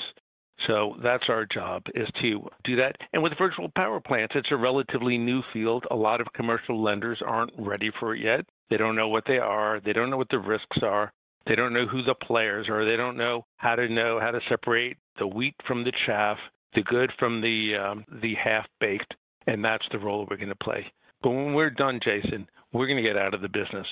So 0.66 0.96
that's 1.02 1.28
our 1.28 1.44
job 1.46 1.82
is 1.94 2.08
to 2.20 2.48
do 2.64 2.76
that. 2.76 2.96
And 3.12 3.22
with 3.22 3.36
virtual 3.38 3.70
power 3.74 4.00
plants, 4.00 4.34
it's 4.36 4.52
a 4.52 4.56
relatively 4.56 5.18
new 5.18 5.42
field. 5.52 5.84
A 5.90 5.96
lot 5.96 6.20
of 6.20 6.32
commercial 6.34 6.82
lenders 6.82 7.20
aren't 7.24 7.52
ready 7.58 7.90
for 7.98 8.14
it 8.14 8.20
yet. 8.20 8.44
They 8.70 8.76
don't 8.76 8.96
know 8.96 9.08
what 9.08 9.24
they 9.26 9.38
are. 9.38 9.80
They 9.80 9.92
don't 9.92 10.10
know 10.10 10.16
what 10.16 10.28
the 10.30 10.38
risks 10.38 10.78
are. 10.82 11.12
They 11.46 11.56
don't 11.56 11.72
know 11.72 11.86
who 11.86 12.02
the 12.02 12.14
players 12.14 12.68
are. 12.68 12.84
They 12.84 12.96
don't 12.96 13.16
know 13.16 13.44
how 13.56 13.74
to 13.74 13.88
know 13.88 14.20
how 14.20 14.30
to 14.30 14.40
separate 14.48 14.96
the 15.18 15.26
wheat 15.26 15.56
from 15.66 15.84
the 15.84 15.92
chaff, 16.06 16.38
the 16.74 16.82
good 16.82 17.10
from 17.18 17.40
the 17.40 17.74
um, 17.76 18.04
the 18.22 18.34
half 18.34 18.66
baked. 18.80 19.14
And 19.48 19.64
that's 19.64 19.84
the 19.90 19.98
role 19.98 20.26
we're 20.30 20.36
going 20.36 20.48
to 20.50 20.54
play. 20.54 20.86
But 21.22 21.30
when 21.30 21.54
we're 21.54 21.70
done, 21.70 21.98
Jason, 22.02 22.48
we're 22.72 22.86
going 22.86 23.02
to 23.02 23.08
get 23.08 23.18
out 23.18 23.34
of 23.34 23.40
the 23.40 23.48
business, 23.48 23.86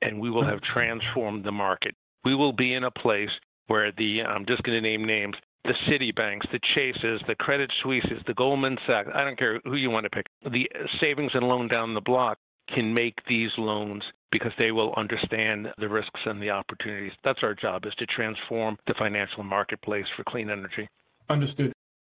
and 0.00 0.20
we 0.20 0.30
will 0.30 0.44
have 0.44 0.60
transformed 0.74 1.44
the 1.44 1.52
market. 1.52 1.94
We 2.24 2.36
will 2.36 2.52
be 2.52 2.74
in 2.74 2.84
a 2.84 2.90
place 2.90 3.30
where 3.66 3.90
the 3.92 4.22
I'm 4.22 4.46
just 4.46 4.62
going 4.62 4.80
to 4.80 4.88
name 4.88 5.04
names 5.04 5.34
the 5.64 5.74
Citibanks, 5.86 6.50
the 6.50 6.60
Chases, 6.74 7.20
the 7.26 7.34
Credit 7.36 7.70
Suisses, 7.82 8.22
the 8.26 8.34
Goldman 8.34 8.78
Sachs, 8.86 9.08
I 9.14 9.24
don't 9.24 9.38
care 9.38 9.60
who 9.64 9.76
you 9.76 9.90
want 9.90 10.04
to 10.04 10.10
pick, 10.10 10.26
the 10.50 10.68
savings 11.00 11.32
and 11.34 11.46
loan 11.46 11.68
down 11.68 11.94
the 11.94 12.00
block 12.00 12.38
can 12.68 12.92
make 12.94 13.14
these 13.28 13.50
loans 13.58 14.02
because 14.30 14.52
they 14.58 14.72
will 14.72 14.94
understand 14.96 15.68
the 15.78 15.88
risks 15.88 16.20
and 16.24 16.42
the 16.42 16.50
opportunities. 16.50 17.12
That's 17.22 17.42
our 17.42 17.54
job 17.54 17.84
is 17.86 17.94
to 17.96 18.06
transform 18.06 18.76
the 18.86 18.94
financial 18.94 19.42
marketplace 19.42 20.06
for 20.16 20.24
clean 20.24 20.50
energy. 20.50 20.88
Understood. 21.28 21.72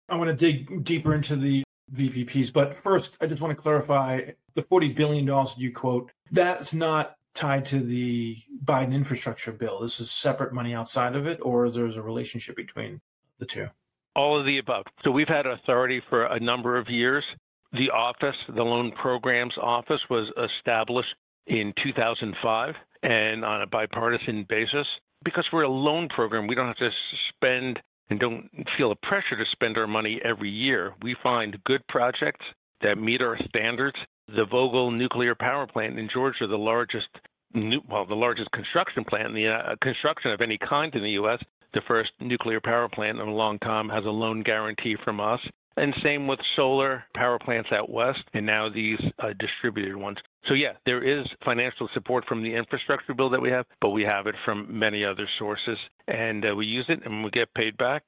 I 0.09 0.17
want 0.17 0.29
to 0.29 0.35
dig 0.35 0.85
deeper 0.85 1.15
into 1.15 1.37
the 1.37 1.63
VPPs, 1.95 2.53
but 2.53 2.77
first 2.77 3.17
I 3.21 3.27
just 3.27 3.41
want 3.41 3.57
to 3.57 3.63
clarify 3.63 4.23
the 4.55 4.63
$40 4.63 4.95
billion 4.95 5.47
you 5.57 5.73
quote, 5.73 6.11
that's 6.31 6.75
not 6.75 7.15
tied 7.35 7.65
to 7.67 7.79
the 7.79 8.37
Biden 8.65 8.93
infrastructure 8.93 9.53
bill. 9.53 9.81
This 9.81 10.01
is 10.01 10.11
separate 10.11 10.53
money 10.53 10.75
outside 10.75 11.15
of 11.15 11.27
it, 11.27 11.39
or 11.43 11.71
there's 11.71 11.97
a 11.97 12.03
relationship 12.03 12.57
between 12.57 13.01
the 13.39 13.47
two? 13.47 13.67
All 14.15 14.39
of 14.39 14.47
the 14.47 14.59
above. 14.59 14.85
So 15.05 15.11
we've 15.11 15.29
had 15.29 15.47
authority 15.47 16.03
for 16.09 16.25
a 16.25 16.41
number 16.41 16.77
of 16.77 16.89
years. 16.89 17.25
The 17.73 17.91
office, 17.91 18.37
the 18.49 18.63
Loan 18.63 18.93
Programs 18.93 19.55
Office, 19.61 20.01
was 20.09 20.31
established 20.37 21.15
in 21.47 21.73
2005 21.83 22.75
and 23.03 23.45
on 23.45 23.63
a 23.63 23.67
bipartisan 23.67 24.47
basis. 24.49 24.87
Because 25.25 25.47
we're 25.53 25.63
a 25.63 25.69
loan 25.69 26.09
program, 26.09 26.47
we 26.47 26.55
don't 26.55 26.69
have 26.69 26.77
to 26.77 26.91
spend 27.29 27.81
and 28.11 28.19
don't 28.19 28.49
feel 28.77 28.91
a 28.93 28.97
pressure 28.97 29.37
to 29.37 29.45
spend 29.53 29.77
our 29.77 29.87
money 29.87 30.21
every 30.25 30.51
year. 30.51 30.95
We 31.03 31.17
find 31.23 31.63
good 31.65 31.87
projects 31.89 32.45
that 32.81 32.99
meet 32.99 33.21
our 33.21 33.39
standards. 33.49 33.97
The 34.29 34.47
Vogtle 34.47 34.97
nuclear 34.97 35.35
power 35.35 35.67
plant 35.67 35.99
in 35.99 36.09
Georgia, 36.09 36.47
the 36.47 36.57
largest, 36.57 37.09
well, 37.55 38.07
the 38.07 38.15
largest 38.15 38.51
construction 38.53 39.05
plant, 39.05 39.35
the 39.35 39.49
uh, 39.49 39.77
construction 39.83 40.31
of 40.31 40.41
any 40.41 40.59
kind 40.59 40.95
in 40.95 41.03
the 41.03 41.13
U.S., 41.13 41.43
the 41.75 41.83
first 41.87 42.11
nuclear 42.21 42.61
power 42.61 42.89
plant 42.89 43.19
in 43.19 43.29
a 43.29 43.35
long 43.35 43.59
time 43.59 43.89
has 43.89 44.05
a 44.05 44.11
loan 44.11 44.43
guarantee 44.43 44.97
from 45.05 45.21
us. 45.21 45.41
And 45.77 45.95
same 46.03 46.27
with 46.27 46.41
solar 46.57 47.05
power 47.15 47.39
plants 47.39 47.71
out 47.71 47.89
west, 47.89 48.25
and 48.35 48.45
now 48.45 48.69
these 48.69 48.99
uh, 49.21 49.33
distributed 49.39 49.97
ones. 49.97 50.19
So, 50.47 50.55
yeah, 50.55 50.73
there 50.87 51.05
is 51.05 51.25
financial 51.45 51.89
support 51.95 52.25
from 52.27 52.43
the 52.43 52.53
infrastructure 52.53 53.15
bill 53.15 53.31
that 53.31 53.41
we 53.41 53.51
have, 53.51 53.65
but 53.81 53.91
we 53.91 54.03
have 54.03 54.27
it 54.27 54.35
from 54.45 54.67
many 54.77 55.05
other 55.05 55.29
sources. 55.39 55.79
And 56.09 56.45
uh, 56.45 56.55
we 56.57 56.67
use 56.67 56.87
it 56.89 57.05
and 57.05 57.23
we 57.23 57.31
get 57.31 57.55
paid 57.55 57.77
back. 57.77 58.03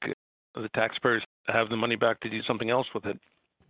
The 0.55 0.69
taxpayers 0.75 1.23
have 1.47 1.69
the 1.69 1.77
money 1.77 1.95
back 1.97 2.19
to 2.21 2.31
do 2.31 2.43
something 2.43 2.71
else 2.71 2.89
with 2.93 3.07
it. 3.07 3.21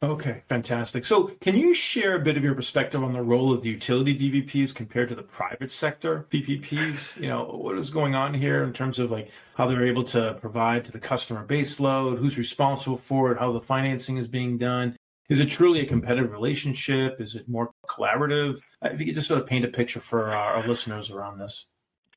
Okay, 0.03 0.43
fantastic. 0.49 1.05
So, 1.05 1.25
can 1.43 1.55
you 1.57 1.75
share 1.75 2.15
a 2.15 2.21
bit 2.21 2.39
of 2.39 2.43
your 2.43 2.55
perspective 2.55 3.05
on 3.05 3.13
the 3.13 3.21
role 3.21 3.53
of 3.53 3.61
the 3.61 3.69
utility 3.69 4.19
VPPs 4.19 4.75
compared 4.75 5.11
to 5.11 5.15
the 5.15 5.23
private 5.23 5.71
sector 5.71 6.27
VPPs? 6.31 7.21
You 7.21 7.29
know, 7.29 7.45
what 7.45 7.77
is 7.77 7.91
going 7.91 8.15
on 8.15 8.33
here 8.33 8.65
in 8.65 8.73
terms 8.73 8.99
of 8.99 9.11
like 9.11 9.31
how 9.57 9.67
they're 9.67 9.85
able 9.85 10.05
to 10.05 10.39
provide 10.41 10.87
to 10.87 10.93
the 10.93 10.99
customer 10.99 11.45
base 11.45 11.79
load, 11.81 12.19
who's 12.19 12.39
responsible 12.39 12.97
for 12.97 13.33
it, 13.33 13.39
how 13.39 13.53
the 13.53 13.61
financing 13.61 14.17
is 14.17 14.27
being 14.27 14.57
done? 14.57 14.97
Is 15.29 15.39
it 15.39 15.51
truly 15.51 15.81
a 15.81 15.87
competitive 15.87 16.33
relationship? 16.33 17.21
Is 17.21 17.35
it 17.35 17.47
more 17.47 17.71
collaborative? 17.87 18.59
Uh, 18.83 18.89
if 18.93 19.01
you 19.01 19.07
could 19.07 19.17
just 19.17 19.29
sort 19.29 19.39
of 19.39 19.47
paint 19.47 19.67
a 19.67 19.69
picture 19.69 20.01
for 20.01 20.33
our, 20.33 20.67
listeners 20.67 21.11
around 21.11 21.39
this. 21.39 21.67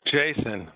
Jason, 0.10 0.70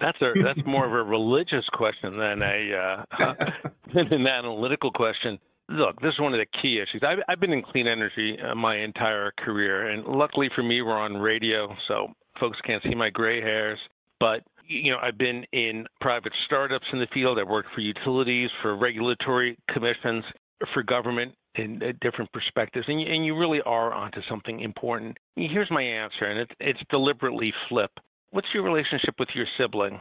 that's 0.00 0.20
a 0.20 0.34
that's 0.42 0.60
more 0.66 0.84
of 0.84 0.92
a 0.92 1.02
religious 1.02 1.66
question 1.72 2.18
than 2.18 2.42
a 2.42 3.04
uh, 3.18 3.34
than 3.94 4.12
an 4.12 4.26
analytical 4.26 4.92
question 4.92 5.38
look, 5.68 6.00
this 6.00 6.14
is 6.14 6.20
one 6.20 6.32
of 6.32 6.40
the 6.40 6.60
key 6.62 6.80
issues. 6.80 7.02
I've, 7.06 7.18
I've 7.28 7.40
been 7.40 7.52
in 7.52 7.62
clean 7.62 7.88
energy 7.88 8.38
uh, 8.40 8.54
my 8.54 8.76
entire 8.76 9.32
career, 9.38 9.88
and 9.88 10.04
luckily 10.04 10.50
for 10.54 10.62
me, 10.62 10.82
we're 10.82 10.98
on 10.98 11.16
radio, 11.16 11.74
so 11.88 12.08
folks 12.38 12.58
can't 12.64 12.82
see 12.82 12.94
my 12.94 13.10
gray 13.10 13.40
hairs. 13.40 13.78
But 14.20 14.42
you 14.68 14.90
know, 14.90 14.98
I've 15.00 15.18
been 15.18 15.44
in 15.52 15.86
private 16.00 16.32
startups 16.44 16.86
in 16.92 16.98
the 16.98 17.06
field. 17.14 17.38
I've 17.38 17.48
worked 17.48 17.72
for 17.74 17.80
utilities, 17.80 18.50
for 18.62 18.76
regulatory 18.76 19.56
commissions, 19.70 20.24
for 20.72 20.82
government 20.82 21.34
in 21.56 21.82
uh, 21.82 21.92
different 22.00 22.30
perspectives, 22.32 22.86
and 22.88 23.00
you, 23.00 23.06
and 23.06 23.24
you 23.24 23.36
really 23.36 23.62
are 23.62 23.92
onto 23.92 24.20
something 24.28 24.60
important. 24.60 25.16
Here's 25.36 25.70
my 25.70 25.82
answer, 25.82 26.26
and 26.26 26.40
it's, 26.40 26.52
it's 26.60 26.80
deliberately 26.90 27.52
flip. 27.68 27.90
What's 28.30 28.48
your 28.52 28.62
relationship 28.62 29.14
with 29.18 29.28
your 29.34 29.46
sibling? 29.56 30.00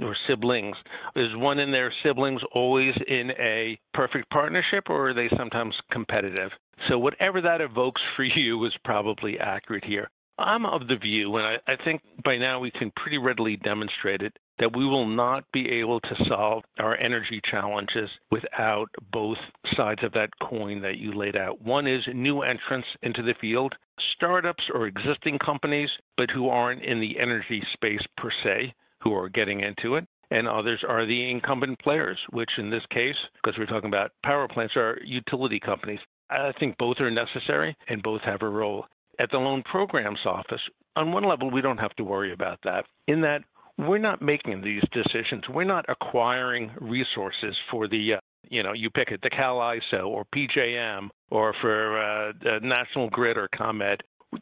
Or 0.00 0.16
siblings. 0.26 0.76
Is 1.16 1.34
one 1.36 1.58
in 1.58 1.70
their 1.70 1.92
siblings 2.02 2.40
always 2.52 2.94
in 3.06 3.30
a 3.32 3.78
perfect 3.92 4.30
partnership, 4.30 4.84
or 4.88 5.10
are 5.10 5.14
they 5.14 5.28
sometimes 5.36 5.74
competitive? 5.90 6.50
So, 6.88 6.98
whatever 6.98 7.40
that 7.40 7.60
evokes 7.60 8.02
for 8.16 8.24
you 8.24 8.64
is 8.64 8.74
probably 8.84 9.38
accurate 9.38 9.84
here. 9.84 10.10
I'm 10.36 10.66
of 10.66 10.88
the 10.88 10.96
view, 10.96 11.36
and 11.36 11.46
I, 11.46 11.72
I, 11.72 11.76
think 11.84 12.02
by 12.24 12.36
now 12.36 12.58
we 12.58 12.72
can 12.72 12.90
pretty 12.96 13.18
readily 13.18 13.56
demonstrate 13.56 14.20
it, 14.20 14.36
that 14.58 14.74
we 14.74 14.84
will 14.84 15.06
not 15.06 15.44
be 15.52 15.70
able 15.70 16.00
to 16.00 16.24
solve 16.28 16.64
our 16.80 16.96
energy 16.96 17.40
challenges 17.48 18.10
without 18.32 18.88
both 19.12 19.38
sides 19.76 20.02
of 20.02 20.10
that 20.14 20.30
coin 20.42 20.80
that 20.80 20.98
you 20.98 21.12
laid 21.12 21.36
out. 21.36 21.62
One 21.62 21.86
is 21.86 22.02
new 22.12 22.42
entrants 22.42 22.88
into 23.02 23.22
the 23.22 23.34
field, 23.40 23.76
startups 24.16 24.64
or 24.74 24.88
existing 24.88 25.38
companies, 25.38 25.90
but 26.16 26.32
who 26.32 26.48
aren't 26.48 26.82
in 26.82 27.00
the 27.00 27.16
energy 27.20 27.62
space 27.72 28.02
per 28.16 28.32
se 28.42 28.74
who 29.04 29.14
are 29.14 29.28
getting 29.28 29.60
into 29.60 29.94
it, 29.96 30.06
and 30.30 30.48
others 30.48 30.82
are 30.88 31.06
the 31.06 31.30
incumbent 31.30 31.78
players, 31.78 32.18
which 32.30 32.50
in 32.58 32.70
this 32.70 32.84
case, 32.90 33.16
because 33.34 33.58
we're 33.58 33.66
talking 33.66 33.90
about 33.90 34.10
power 34.24 34.48
plants, 34.48 34.74
are 34.76 34.98
utility 35.04 35.60
companies. 35.60 36.00
I 36.30 36.52
think 36.58 36.76
both 36.78 37.00
are 37.00 37.10
necessary 37.10 37.76
and 37.88 38.02
both 38.02 38.22
have 38.22 38.42
a 38.42 38.48
role. 38.48 38.86
At 39.20 39.30
the 39.30 39.38
Loan 39.38 39.62
Programs 39.62 40.18
Office, 40.24 40.60
on 40.96 41.12
one 41.12 41.24
level, 41.24 41.50
we 41.50 41.60
don't 41.60 41.78
have 41.78 41.94
to 41.96 42.04
worry 42.04 42.32
about 42.32 42.58
that, 42.64 42.86
in 43.06 43.20
that 43.20 43.42
we're 43.78 43.98
not 43.98 44.22
making 44.22 44.62
these 44.62 44.82
decisions. 44.92 45.42
We're 45.48 45.64
not 45.64 45.84
acquiring 45.88 46.70
resources 46.80 47.56
for 47.70 47.88
the, 47.88 48.14
uh, 48.14 48.20
you 48.48 48.62
know, 48.62 48.72
you 48.72 48.90
pick 48.90 49.10
it, 49.10 49.20
the 49.22 49.30
Cal 49.30 49.58
ISO 49.58 50.06
or 50.06 50.24
PJM 50.34 51.08
or 51.30 51.54
for 51.60 51.98
uh, 51.98 52.32
National 52.62 53.10
Grid 53.10 53.36
or 53.36 53.48
ComEd. 53.56 54.00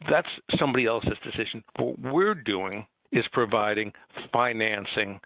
That's 0.09 0.27
somebody 0.59 0.85
else's 0.85 1.17
decision. 1.23 1.63
What 1.77 1.99
we're 1.99 2.35
doing 2.35 2.85
is 3.13 3.25
providing 3.31 3.93
financing 4.31 5.19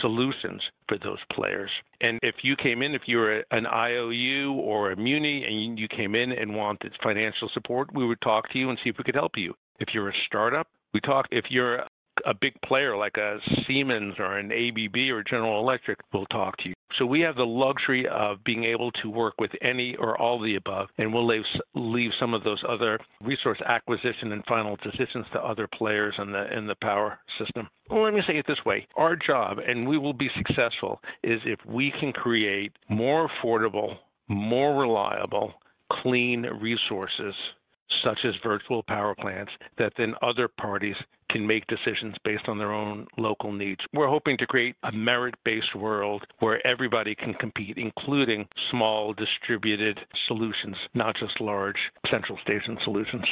solutions 0.00 0.60
for 0.88 0.98
those 0.98 1.18
players. 1.32 1.70
And 2.00 2.18
if 2.22 2.36
you 2.42 2.56
came 2.56 2.82
in, 2.82 2.94
if 2.94 3.02
you 3.06 3.18
were 3.18 3.44
an 3.52 3.66
IOU 3.66 4.54
or 4.54 4.90
a 4.90 4.96
Muni 4.96 5.44
and 5.44 5.78
you 5.78 5.86
came 5.86 6.14
in 6.14 6.32
and 6.32 6.56
wanted 6.56 6.92
financial 7.02 7.48
support, 7.54 7.94
we 7.94 8.06
would 8.06 8.20
talk 8.20 8.50
to 8.50 8.58
you 8.58 8.70
and 8.70 8.78
see 8.82 8.90
if 8.90 8.98
we 8.98 9.04
could 9.04 9.14
help 9.14 9.36
you. 9.36 9.54
If 9.78 9.94
you're 9.94 10.08
a 10.08 10.14
startup, 10.26 10.66
we 10.92 11.00
talk. 11.00 11.26
If 11.30 11.44
you're 11.50 11.84
a 12.24 12.34
big 12.34 12.54
player 12.62 12.96
like 12.96 13.16
a 13.16 13.38
Siemens 13.66 14.14
or 14.18 14.38
an 14.38 14.52
ABB 14.52 15.10
or 15.10 15.22
General 15.22 15.60
Electric 15.60 15.98
will 16.12 16.26
talk 16.26 16.56
to 16.58 16.70
you. 16.70 16.74
So 16.98 17.04
we 17.04 17.20
have 17.20 17.36
the 17.36 17.46
luxury 17.46 18.06
of 18.08 18.42
being 18.44 18.64
able 18.64 18.92
to 18.92 19.10
work 19.10 19.34
with 19.38 19.50
any 19.60 19.96
or 19.96 20.18
all 20.20 20.36
of 20.36 20.44
the 20.44 20.54
above, 20.54 20.88
and 20.98 21.12
we'll 21.12 21.26
leave, 21.26 21.44
leave 21.74 22.12
some 22.18 22.32
of 22.32 22.44
those 22.44 22.62
other 22.68 22.98
resource 23.20 23.60
acquisition 23.66 24.32
and 24.32 24.44
final 24.46 24.76
decisions 24.76 25.26
to 25.32 25.40
other 25.40 25.66
players 25.66 26.14
in 26.18 26.32
the 26.32 26.56
in 26.56 26.66
the 26.66 26.76
power 26.76 27.18
system. 27.38 27.68
Well, 27.90 28.04
let 28.04 28.14
me 28.14 28.22
say 28.26 28.38
it 28.38 28.46
this 28.46 28.64
way: 28.64 28.86
our 28.96 29.16
job, 29.16 29.58
and 29.58 29.86
we 29.86 29.98
will 29.98 30.14
be 30.14 30.30
successful, 30.36 31.00
is 31.22 31.40
if 31.44 31.58
we 31.66 31.90
can 31.90 32.12
create 32.12 32.72
more 32.88 33.28
affordable, 33.28 33.98
more 34.28 34.80
reliable, 34.80 35.54
clean 35.90 36.42
resources 36.60 37.34
such 38.02 38.18
as 38.24 38.34
virtual 38.42 38.82
power 38.82 39.14
plants, 39.14 39.52
that 39.78 39.92
then 39.96 40.14
other 40.22 40.48
parties 40.48 40.96
can 41.30 41.46
make 41.46 41.66
decisions 41.66 42.14
based 42.24 42.48
on 42.48 42.58
their 42.58 42.72
own 42.72 43.06
local 43.18 43.52
needs. 43.52 43.80
We're 43.92 44.08
hoping 44.08 44.36
to 44.38 44.46
create 44.46 44.76
a 44.82 44.92
merit 44.92 45.34
based 45.44 45.74
world 45.74 46.24
where 46.38 46.64
everybody 46.66 47.14
can 47.14 47.34
compete, 47.34 47.78
including 47.78 48.46
small 48.70 49.12
distributed 49.12 50.00
solutions, 50.26 50.76
not 50.94 51.16
just 51.16 51.40
large 51.40 51.78
central 52.10 52.38
station 52.42 52.78
solutions. 52.84 53.24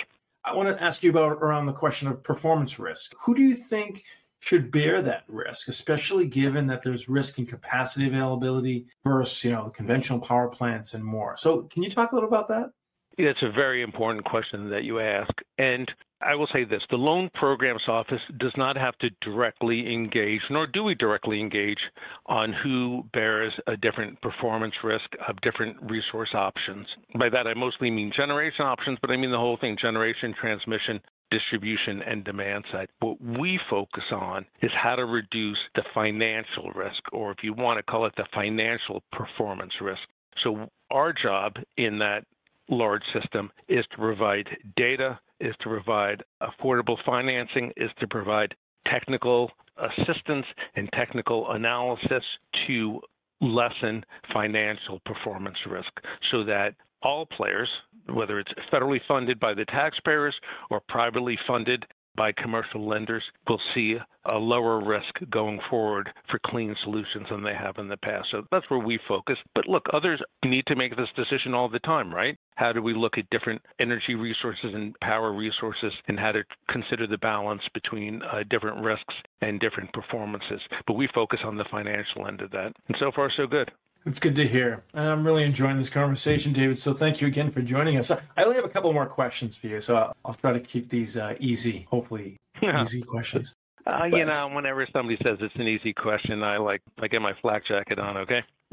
I 0.45 0.55
want 0.55 0.77
to 0.77 0.83
ask 0.83 1.03
you 1.03 1.11
about 1.11 1.33
around 1.33 1.67
the 1.67 1.73
question 1.73 2.09
of 2.09 2.23
performance 2.23 2.79
risk. 2.79 3.15
Who 3.25 3.35
do 3.35 3.43
you 3.43 3.55
think 3.55 4.05
should 4.45 4.71
bear 4.71 5.01
that 5.01 5.25
risk, 5.27 5.69
especially 5.69 6.27
given 6.27 6.67
that 6.67 6.83
there's 6.83 7.09
risk 7.09 7.39
in 7.39 7.47
capacity 7.47 8.07
availability 8.07 8.85
versus, 9.03 9.43
you 9.43 9.51
know, 9.51 9.71
conventional 9.71 10.19
power 10.19 10.49
plants 10.49 10.93
and 10.93 11.03
more. 11.03 11.35
So 11.39 11.63
can 11.63 11.83
you 11.83 11.89
talk 11.89 12.13
a 12.13 12.15
little 12.15 12.29
about 12.29 12.49
that? 12.49 12.71
It's 13.17 13.43
a 13.43 13.51
very 13.51 13.83
important 13.83 14.27
question 14.27 14.69
that 14.69 14.85
you 14.85 15.01
ask. 15.01 15.33
And 15.57 15.91
I 16.25 16.35
will 16.35 16.47
say 16.53 16.65
this 16.65 16.83
the 16.91 16.97
Loan 16.97 17.31
Programs 17.35 17.83
Office 17.87 18.21
does 18.39 18.53
not 18.57 18.77
have 18.77 18.97
to 18.99 19.11
directly 19.21 19.93
engage, 19.93 20.41
nor 20.51 20.67
do 20.67 20.85
we 20.85 20.95
directly 20.95 21.41
engage, 21.41 21.81
on 22.27 22.53
who 22.53 23.05
bears 23.13 23.53
a 23.67 23.77
different 23.77 24.21
performance 24.23 24.75
risk 24.83 25.11
of 25.29 25.41
different 25.43 25.77
resource 25.83 26.31
options. 26.35 26.87
By 27.19 27.29
that, 27.29 27.47
I 27.47 27.55
mostly 27.55 27.91
mean 27.91 28.13
generation 28.15 28.65
options, 28.65 28.99
but 29.01 29.11
I 29.11 29.17
mean 29.17 29.31
the 29.31 29.39
whole 29.39 29.57
thing 29.57 29.77
generation, 29.77 30.35
transmission, 30.41 31.01
distribution, 31.31 32.03
and 32.03 32.25
demand 32.25 32.65
side. 32.73 32.89
What 33.01 33.21
we 33.21 33.61
focus 33.69 34.05
on 34.13 34.47
is 34.63 34.71
how 34.75 34.97
to 34.97 35.05
reduce 35.05 35.59
the 35.75 35.85
financial 35.93 36.71
risk, 36.75 37.03
or 37.13 37.33
if 37.33 37.39
you 37.43 37.53
want 37.53 37.79
to 37.79 37.83
call 37.83 38.07
it 38.07 38.15
the 38.17 38.27
financial 38.33 39.03
performance 39.13 39.73
risk. 39.81 40.03
So, 40.43 40.69
our 40.91 41.13
job 41.13 41.57
in 41.77 41.99
that 41.99 42.25
large 42.69 43.03
system 43.13 43.51
is 43.69 43.85
to 43.91 43.97
provide 43.97 44.49
data, 44.77 45.19
is 45.45 45.55
to 45.61 45.69
provide 45.69 46.23
affordable 46.43 46.97
financing, 47.05 47.73
is 47.77 47.91
to 48.01 48.09
provide 48.09 48.55
technical 48.87 49.51
assistance 49.77 50.47
and 50.77 50.89
technical 50.93 51.53
analysis 51.53 52.25
to 52.67 53.01
lessen 53.41 54.05
financial 54.33 55.01
performance 55.05 55.59
risk 55.69 55.91
so 56.31 56.45
that 56.45 56.75
all 57.03 57.27
players, 57.27 57.69
whether 58.13 58.39
it's 58.39 58.53
federally 58.73 59.01
funded 59.07 59.39
by 59.39 59.53
the 59.53 59.65
taxpayers 59.67 60.35
or 60.71 60.81
privately 60.89 61.39
funded 61.47 61.85
by 62.17 62.33
commercial 62.33 62.87
lenders 62.87 63.23
will 63.49 63.61
see 63.75 63.99
a 64.27 64.37
lower 64.37 64.83
risk 64.83 65.15
going 65.31 65.61
forward 65.69 66.11
for 66.31 66.39
clean 66.47 66.75
solutions 66.83 67.27
than 67.31 67.43
they 67.43 67.55
have 67.55 67.77
in 67.79 67.89
the 67.89 67.97
past. 67.97 68.29
So 68.31 68.47
that's 68.51 68.69
where 68.71 68.81
we 68.81 68.99
focus. 69.07 69.39
But 69.55 69.69
look, 69.69 69.87
others 69.93 70.21
need 70.45 70.67
to 70.67 70.77
make 70.77 70.97
this 70.97 71.09
decision 71.17 71.55
all 71.55 71.69
the 71.69 71.79
time, 71.81 72.13
right? 72.13 72.39
How 72.57 72.73
do 72.73 72.81
we 72.81 72.95
look 72.95 73.19
at 73.19 73.29
different 73.31 73.61
energy 73.81 74.15
resources 74.15 74.73
and 74.75 74.99
power 75.01 75.33
resources 75.33 75.93
and 76.09 76.19
how 76.19 76.33
to 76.33 76.45
consider 76.69 77.07
the 77.07 77.19
balance 77.19 77.63
between 77.75 78.23
uh, 78.23 78.45
different 78.49 78.83
risks 78.83 79.15
and 79.41 79.61
different 79.61 79.93
performances? 79.93 80.61
But 80.87 80.95
we 80.95 81.09
focus 81.09 81.41
on 81.45 81.57
the 81.57 81.65
financial 81.71 82.27
end 82.27 82.41
of 82.41 82.51
that. 82.53 82.73
And 82.89 82.97
so 82.99 83.11
far, 83.15 83.31
so 83.31 83.47
good. 83.47 83.71
It's 84.07 84.21
good 84.21 84.37
to 84.37 84.47
hear. 84.47 84.85
And 84.93 85.09
I'm 85.09 85.27
really 85.27 85.45
enjoying 85.45 85.79
this 85.79 85.89
conversation, 85.89 86.53
David. 86.53 86.79
So 86.79 86.93
thank 86.93 87.21
you 87.21 87.27
again 87.27 87.51
for 87.51 87.63
joining 87.63 87.97
us. 87.97 88.11
I 88.11 88.21
only 88.43 88.57
have 88.57 88.65
a 88.65 88.69
couple 88.69 88.93
more 88.93 89.07
questions 89.07 89.57
for 89.57 89.67
you, 89.67 89.81
so 89.81 89.97
I'll, 89.97 90.17
I'll 90.25 90.35
try 90.35 90.53
to 90.53 90.61
keep 90.61 90.91
these 90.91 91.17
uh, 91.17 91.37
easy, 91.41 91.87
hopefully 91.91 92.37
easy 92.63 93.03
questions. 93.03 93.55
Uh, 93.87 94.05
you 94.05 94.25
know, 94.25 94.49
whenever 94.49 94.87
somebody 94.93 95.19
says 95.27 95.39
it's 95.41 95.55
an 95.57 95.69
easy 95.69 95.93
question, 95.93 96.43
I 96.43 96.57
like 96.57 96.83
I 97.01 97.09
get 97.09 97.21
my 97.21 97.35
flak 97.43 97.67
jacket 97.67 97.99
on. 97.99 98.17
Okay. 98.19 98.43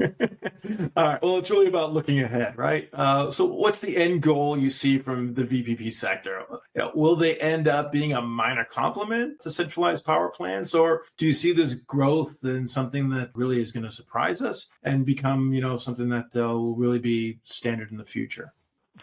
All 0.96 1.04
right. 1.04 1.22
Well, 1.22 1.36
it's 1.36 1.50
really 1.50 1.66
about 1.66 1.92
looking 1.92 2.20
ahead, 2.20 2.56
right? 2.56 2.88
Uh, 2.92 3.30
so, 3.30 3.44
what's 3.44 3.80
the 3.80 3.96
end 3.96 4.22
goal 4.22 4.58
you 4.58 4.70
see 4.70 4.98
from 4.98 5.34
the 5.34 5.44
VPP 5.44 5.92
sector? 5.92 6.42
You 6.74 6.82
know, 6.82 6.92
will 6.94 7.14
they 7.14 7.36
end 7.36 7.68
up 7.68 7.92
being 7.92 8.12
a 8.14 8.22
minor 8.22 8.64
complement 8.64 9.40
to 9.40 9.50
centralized 9.50 10.04
power 10.04 10.30
plants, 10.30 10.74
or 10.74 11.02
do 11.18 11.26
you 11.26 11.32
see 11.32 11.52
this 11.52 11.74
growth 11.74 12.36
in 12.42 12.66
something 12.66 13.10
that 13.10 13.30
really 13.34 13.60
is 13.60 13.70
going 13.70 13.84
to 13.84 13.90
surprise 13.90 14.40
us 14.40 14.68
and 14.82 15.04
become, 15.04 15.52
you 15.52 15.60
know, 15.60 15.76
something 15.76 16.08
that 16.08 16.34
uh, 16.34 16.48
will 16.54 16.74
really 16.74 16.98
be 16.98 17.38
standard 17.42 17.90
in 17.90 17.98
the 17.98 18.04
future? 18.04 18.52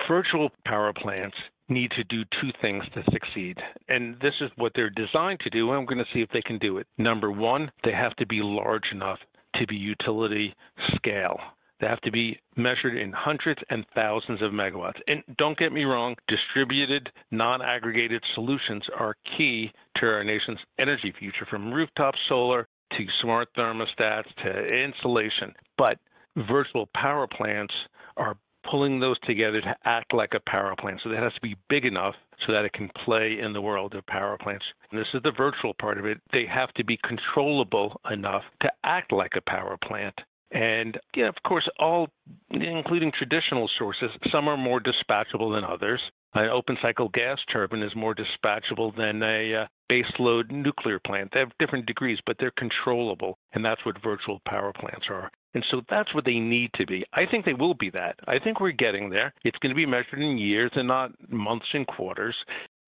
Virtual 0.08 0.50
power 0.66 0.94
plants 0.94 1.38
need 1.68 1.92
to 1.92 2.04
do 2.04 2.24
two 2.42 2.52
things 2.62 2.84
to 2.94 3.04
succeed. 3.12 3.58
And 3.88 4.20
this 4.22 4.34
is 4.42 4.50
what 4.56 4.72
they're 4.74 4.90
designed 4.90 5.40
to 5.42 5.50
do. 5.50 5.70
And 5.70 5.80
I'm 5.80 5.86
going 5.86 6.04
to 6.04 6.12
see 6.14 6.22
if 6.22 6.30
they 6.30 6.42
can 6.42 6.58
do 6.58 6.78
it. 6.78 6.88
Number 6.98 7.32
one, 7.32 7.72
they 7.84 7.92
have 7.92 8.16
to 8.18 8.26
be 8.26 8.42
large 8.42 8.92
enough 8.92 9.20
to 9.56 9.68
be 9.68 9.76
utility 9.76 10.56
scale. 10.96 11.40
They 11.80 11.88
have 11.88 12.02
to 12.02 12.12
be 12.12 12.40
measured 12.58 12.98
in 12.98 13.12
hundreds 13.14 13.62
and 13.70 13.86
thousands 13.96 14.42
of 14.42 14.52
megawatts. 14.52 15.00
And 15.08 15.24
don't 15.38 15.58
get 15.58 15.72
me 15.72 15.86
wrong, 15.86 16.16
distributed, 16.28 17.10
non 17.32 17.62
aggregated 17.62 18.22
solutions 18.36 18.84
are 18.98 19.16
key 19.38 19.72
to 19.98 20.06
our 20.08 20.24
nation's 20.24 20.60
energy 20.78 21.14
future, 21.18 21.46
from 21.50 21.74
rooftop 21.74 22.16
solar 22.28 22.68
to 22.98 23.06
smart 23.22 23.48
thermostats 23.58 24.34
to 24.44 24.66
insulation. 24.66 25.54
But 25.78 26.00
virtual 26.36 26.90
power 26.94 27.28
plants 27.28 27.74
are 28.18 28.36
pulling 28.70 29.00
those 29.00 29.18
together 29.20 29.62
to 29.62 29.76
act 29.86 30.14
like 30.14 30.34
a 30.34 30.50
power 30.50 30.76
plant. 30.76 31.02
So 31.04 31.10
that 31.10 31.24
has 31.24 31.34
to 31.34 31.42
be 31.42 31.56
big 31.70 31.86
enough 31.86 32.16
so 32.46 32.54
that 32.54 32.66
it 32.66 32.74
can 32.74 32.90
play 33.06 33.40
in 33.40 33.54
the 33.54 33.62
world 33.62 33.96
of 33.96 34.06
power 34.08 34.38
plants. 34.38 34.66
And 34.92 35.00
this 35.00 35.08
is 35.14 35.22
the 35.24 35.32
virtual 35.32 35.74
part 35.74 35.98
of 35.98 36.06
it. 36.06 36.20
They 36.32 36.46
have 36.46 36.74
to 36.74 36.84
be 36.84 36.98
controllable 37.04 38.00
enough 38.12 38.44
to 38.62 38.72
act 38.84 39.12
like 39.12 39.34
a 39.36 39.42
power 39.42 39.78
plant. 39.84 40.20
And 40.52 41.00
yeah, 41.16 41.28
of 41.28 41.36
course, 41.46 41.68
all, 41.80 42.10
including 42.50 43.12
traditional 43.12 43.70
sources, 43.78 44.10
some 44.32 44.48
are 44.48 44.58
more 44.58 44.80
dispatchable 44.80 45.54
than 45.54 45.64
others. 45.64 46.02
An 46.34 46.50
open 46.50 46.78
cycle 46.82 47.10
gas 47.10 47.40
turbine 47.52 47.84
is 47.84 47.96
more 47.96 48.16
dispatchable 48.16 48.96
than 48.96 49.22
a 49.24 49.64
uh, 49.64 49.68
baseload 49.92 50.52
nuclear 50.52 51.00
plant. 51.00 51.30
They 51.34 51.40
have 51.40 51.52
different 51.60 51.86
degrees, 51.86 52.20
but 52.26 52.36
they're 52.40 52.52
controllable. 52.52 53.38
And 53.54 53.64
that's 53.64 53.84
what 53.86 54.02
virtual 54.02 54.40
power 54.46 54.72
plants 54.74 55.08
are. 55.10 55.32
And 55.56 55.66
so 55.72 55.82
that's 55.90 56.14
what 56.14 56.26
they 56.26 56.40
need 56.40 56.72
to 56.76 56.86
be. 56.86 57.04
I 57.14 57.26
think 57.26 57.46
they 57.46 57.54
will 57.54 57.74
be 57.74 57.90
that. 57.92 58.16
I 58.28 58.38
think 58.38 58.60
we're 58.60 58.72
getting 58.72 59.10
there. 59.10 59.34
It's 59.44 59.58
going 59.58 59.72
to 59.72 59.76
be 59.76 59.86
measured 59.86 60.22
in 60.22 60.38
years 60.38 60.72
and 60.76 60.88
not 60.88 61.12
months 61.32 61.66
and 61.74 61.88
quarters. 61.88 62.36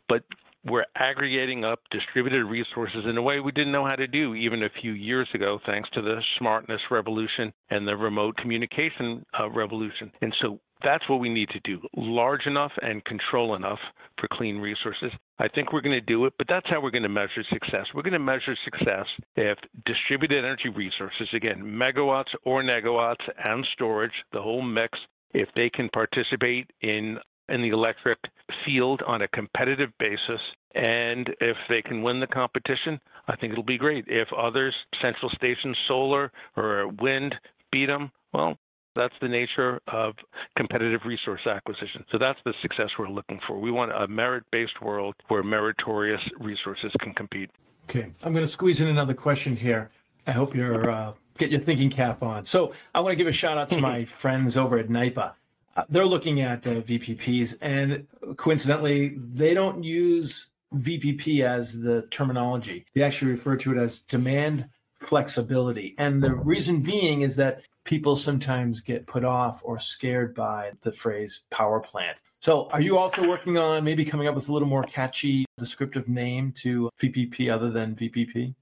But 0.07 0.23
we're 0.65 0.85
aggregating 0.95 1.65
up 1.65 1.79
distributed 1.89 2.45
resources 2.45 3.05
in 3.05 3.17
a 3.17 3.21
way 3.21 3.39
we 3.39 3.51
didn't 3.51 3.71
know 3.71 3.85
how 3.85 3.95
to 3.95 4.07
do 4.07 4.35
even 4.35 4.63
a 4.63 4.69
few 4.81 4.91
years 4.91 5.27
ago, 5.33 5.59
thanks 5.65 5.89
to 5.91 6.01
the 6.01 6.21
smartness 6.37 6.81
revolution 6.91 7.51
and 7.69 7.87
the 7.87 7.95
remote 7.95 8.37
communication 8.37 9.25
uh, 9.39 9.49
revolution. 9.49 10.11
And 10.21 10.35
so 10.41 10.59
that's 10.83 11.07
what 11.09 11.19
we 11.19 11.29
need 11.29 11.49
to 11.49 11.59
do 11.61 11.79
large 11.95 12.45
enough 12.45 12.71
and 12.81 13.03
control 13.05 13.55
enough 13.55 13.79
for 14.19 14.27
clean 14.31 14.57
resources. 14.57 15.11
I 15.39 15.47
think 15.47 15.73
we're 15.73 15.81
going 15.81 15.99
to 15.99 16.01
do 16.01 16.25
it, 16.25 16.33
but 16.37 16.47
that's 16.47 16.67
how 16.69 16.81
we're 16.81 16.91
going 16.91 17.03
to 17.03 17.09
measure 17.09 17.43
success. 17.49 17.87
We're 17.93 18.03
going 18.03 18.13
to 18.13 18.19
measure 18.19 18.55
success 18.63 19.05
if 19.35 19.57
distributed 19.85 20.43
energy 20.43 20.69
resources, 20.69 21.27
again, 21.33 21.61
megawatts 21.61 22.33
or 22.45 22.61
negawatts 22.63 23.27
and 23.43 23.65
storage, 23.73 24.13
the 24.31 24.41
whole 24.41 24.61
mix, 24.61 24.99
if 25.33 25.49
they 25.55 25.69
can 25.69 25.89
participate 25.89 26.69
in 26.81 27.17
in 27.51 27.61
the 27.61 27.69
electric 27.69 28.17
field 28.65 29.01
on 29.05 29.21
a 29.21 29.27
competitive 29.29 29.89
basis. 29.99 30.41
And 30.73 31.29
if 31.41 31.57
they 31.69 31.81
can 31.81 32.01
win 32.01 32.19
the 32.19 32.27
competition, 32.27 32.99
I 33.27 33.35
think 33.35 33.53
it'll 33.53 33.63
be 33.63 33.77
great. 33.77 34.05
If 34.07 34.29
others, 34.33 34.73
central 35.01 35.29
station 35.31 35.75
solar 35.87 36.31
or 36.55 36.87
wind, 36.99 37.35
beat 37.71 37.87
them, 37.87 38.11
well, 38.33 38.57
that's 38.95 39.13
the 39.21 39.27
nature 39.27 39.79
of 39.87 40.13
competitive 40.57 41.01
resource 41.05 41.41
acquisition. 41.45 42.03
So 42.11 42.17
that's 42.17 42.39
the 42.45 42.53
success 42.61 42.89
we're 42.99 43.09
looking 43.09 43.39
for. 43.47 43.59
We 43.59 43.71
want 43.71 43.91
a 43.91 44.07
merit 44.07 44.43
based 44.51 44.81
world 44.81 45.15
where 45.27 45.43
meritorious 45.43 46.21
resources 46.39 46.91
can 46.99 47.13
compete. 47.13 47.49
Okay, 47.89 48.11
I'm 48.23 48.33
going 48.33 48.45
to 48.45 48.51
squeeze 48.51 48.81
in 48.81 48.87
another 48.87 49.13
question 49.13 49.55
here. 49.55 49.89
I 50.27 50.31
hope 50.31 50.55
you're 50.55 50.89
uh, 50.89 51.13
get 51.37 51.51
your 51.51 51.61
thinking 51.61 51.89
cap 51.89 52.21
on. 52.21 52.45
So 52.45 52.73
I 52.93 52.99
want 52.99 53.13
to 53.13 53.15
give 53.15 53.27
a 53.27 53.31
shout 53.31 53.57
out 53.57 53.69
to 53.69 53.81
my 53.81 54.05
friends 54.05 54.57
over 54.57 54.77
at 54.77 54.87
NYPA. 54.87 55.33
Uh, 55.75 55.83
they're 55.89 56.05
looking 56.05 56.41
at 56.41 56.65
uh, 56.67 56.81
VPPs, 56.81 57.55
and 57.61 58.07
coincidentally, 58.37 59.15
they 59.17 59.53
don't 59.53 59.83
use 59.83 60.51
VPP 60.75 61.43
as 61.43 61.79
the 61.79 62.03
terminology. 62.11 62.85
They 62.93 63.03
actually 63.03 63.31
refer 63.31 63.55
to 63.57 63.71
it 63.73 63.77
as 63.77 63.99
demand 63.99 64.67
flexibility. 64.99 65.95
And 65.97 66.23
the 66.23 66.33
reason 66.33 66.81
being 66.81 67.21
is 67.21 67.35
that 67.37 67.61
people 67.83 68.15
sometimes 68.15 68.81
get 68.81 69.07
put 69.07 69.25
off 69.25 69.61
or 69.63 69.79
scared 69.79 70.35
by 70.35 70.71
the 70.81 70.91
phrase 70.91 71.41
power 71.49 71.79
plant. 71.79 72.19
So, 72.39 72.69
are 72.69 72.81
you 72.81 72.97
also 72.97 73.27
working 73.27 73.57
on 73.57 73.83
maybe 73.83 74.03
coming 74.03 74.27
up 74.27 74.33
with 74.33 74.49
a 74.49 74.53
little 74.53 74.67
more 74.67 74.83
catchy 74.83 75.45
descriptive 75.57 76.07
name 76.07 76.51
to 76.53 76.89
VPP 76.99 77.51
other 77.51 77.69
than 77.69 77.95
VPP? 77.95 78.55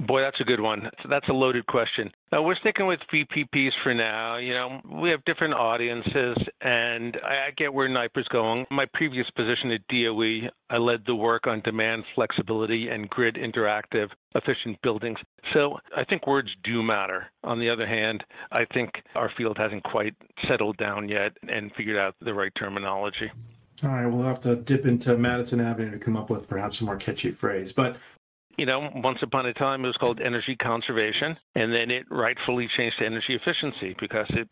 Boy, 0.00 0.22
that's 0.22 0.40
a 0.40 0.44
good 0.44 0.60
one. 0.60 0.88
That's 1.08 1.28
a 1.28 1.34
loaded 1.34 1.66
question. 1.66 2.10
Uh, 2.34 2.42
we're 2.42 2.56
sticking 2.56 2.86
with 2.86 3.00
VPPs 3.12 3.72
for 3.82 3.92
now. 3.92 4.36
You 4.36 4.54
know, 4.54 4.80
we 4.90 5.10
have 5.10 5.22
different 5.26 5.52
audiences, 5.52 6.36
and 6.62 7.18
I, 7.22 7.48
I 7.48 7.50
get 7.58 7.72
where 7.72 7.86
NYPA's 7.86 8.26
going. 8.28 8.64
My 8.70 8.86
previous 8.94 9.28
position 9.30 9.70
at 9.70 9.86
DOE, 9.88 10.48
I 10.70 10.78
led 10.78 11.04
the 11.04 11.14
work 11.14 11.46
on 11.46 11.60
demand 11.60 12.04
flexibility 12.14 12.88
and 12.88 13.08
grid 13.10 13.34
interactive 13.34 14.08
efficient 14.34 14.80
buildings. 14.82 15.18
So 15.52 15.78
I 15.94 16.04
think 16.04 16.26
words 16.26 16.48
do 16.64 16.82
matter. 16.82 17.26
On 17.44 17.60
the 17.60 17.68
other 17.68 17.86
hand, 17.86 18.24
I 18.50 18.64
think 18.72 18.90
our 19.14 19.30
field 19.36 19.58
hasn't 19.58 19.84
quite 19.84 20.14
settled 20.48 20.78
down 20.78 21.06
yet 21.10 21.36
and 21.46 21.70
figured 21.76 21.98
out 21.98 22.14
the 22.22 22.32
right 22.32 22.52
terminology. 22.54 23.30
All 23.84 23.90
right, 23.90 24.06
we'll 24.06 24.22
have 24.22 24.40
to 24.42 24.54
dip 24.54 24.86
into 24.86 25.16
Madison 25.18 25.60
Avenue 25.60 25.90
to 25.90 25.98
come 25.98 26.16
up 26.16 26.30
with 26.30 26.48
perhaps 26.48 26.80
a 26.80 26.84
more 26.84 26.96
catchy 26.96 27.32
phrase. 27.32 27.72
But 27.72 27.96
you 28.56 28.66
know, 28.66 28.90
once 28.94 29.18
upon 29.22 29.46
a 29.46 29.54
time 29.54 29.84
it 29.84 29.88
was 29.88 29.96
called 29.96 30.20
energy 30.20 30.56
conservation, 30.56 31.36
and 31.54 31.72
then 31.72 31.90
it 31.90 32.06
rightfully 32.10 32.68
changed 32.76 32.98
to 32.98 33.06
energy 33.06 33.34
efficiency 33.34 33.96
because 33.98 34.26
it 34.30 34.48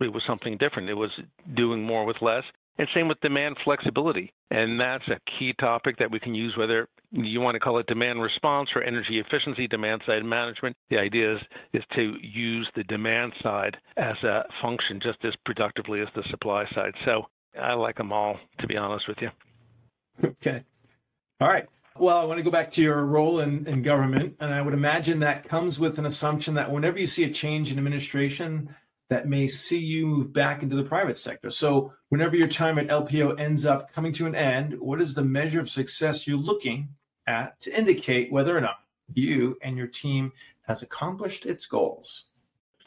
it 0.00 0.12
was 0.12 0.22
something 0.26 0.56
different. 0.56 0.88
It 0.88 0.94
was 0.94 1.10
doing 1.54 1.82
more 1.82 2.04
with 2.04 2.22
less. 2.22 2.44
And 2.78 2.88
same 2.94 3.08
with 3.08 3.20
demand 3.20 3.58
flexibility. 3.62 4.32
And 4.50 4.80
that's 4.80 5.06
a 5.08 5.20
key 5.38 5.52
topic 5.60 5.98
that 5.98 6.10
we 6.10 6.18
can 6.18 6.34
use, 6.34 6.56
whether 6.56 6.88
you 7.12 7.40
want 7.40 7.54
to 7.54 7.60
call 7.60 7.78
it 7.78 7.86
demand 7.86 8.22
response 8.22 8.70
or 8.74 8.82
energy 8.82 9.18
efficiency, 9.18 9.68
demand 9.68 10.00
side 10.06 10.24
management. 10.24 10.74
The 10.88 10.98
idea 10.98 11.36
is, 11.36 11.40
is 11.74 11.82
to 11.94 12.16
use 12.22 12.66
the 12.74 12.84
demand 12.84 13.34
side 13.42 13.76
as 13.98 14.16
a 14.22 14.44
function 14.62 14.98
just 15.02 15.18
as 15.24 15.34
productively 15.44 16.00
as 16.00 16.08
the 16.14 16.22
supply 16.30 16.66
side. 16.74 16.94
So 17.04 17.26
I 17.60 17.74
like 17.74 17.96
them 17.96 18.12
all, 18.12 18.38
to 18.60 18.66
be 18.66 18.76
honest 18.76 19.06
with 19.08 19.18
you. 19.20 19.30
Okay. 20.22 20.62
All 21.40 21.48
right. 21.48 21.66
Well, 21.98 22.18
I 22.18 22.24
want 22.24 22.38
to 22.38 22.44
go 22.44 22.50
back 22.50 22.70
to 22.72 22.82
your 22.82 23.04
role 23.04 23.40
in, 23.40 23.66
in 23.66 23.82
government, 23.82 24.36
and 24.40 24.54
I 24.54 24.62
would 24.62 24.74
imagine 24.74 25.18
that 25.20 25.48
comes 25.48 25.80
with 25.80 25.98
an 25.98 26.06
assumption 26.06 26.54
that 26.54 26.70
whenever 26.70 26.98
you 26.98 27.06
see 27.06 27.24
a 27.24 27.30
change 27.30 27.72
in 27.72 27.78
administration, 27.78 28.74
that 29.10 29.26
may 29.28 29.48
see 29.48 29.78
you 29.78 30.06
move 30.06 30.32
back 30.32 30.62
into 30.62 30.76
the 30.76 30.84
private 30.84 31.18
sector. 31.18 31.50
So, 31.50 31.92
whenever 32.08 32.36
your 32.36 32.48
time 32.48 32.78
at 32.78 32.86
LPO 32.86 33.40
ends 33.40 33.66
up 33.66 33.92
coming 33.92 34.12
to 34.14 34.26
an 34.26 34.36
end, 34.36 34.78
what 34.78 35.02
is 35.02 35.14
the 35.14 35.24
measure 35.24 35.60
of 35.60 35.68
success 35.68 36.28
you're 36.28 36.38
looking 36.38 36.90
at 37.26 37.60
to 37.60 37.76
indicate 37.76 38.32
whether 38.32 38.56
or 38.56 38.60
not 38.60 38.76
you 39.12 39.58
and 39.60 39.76
your 39.76 39.88
team 39.88 40.32
has 40.68 40.82
accomplished 40.82 41.44
its 41.44 41.66
goals? 41.66 42.29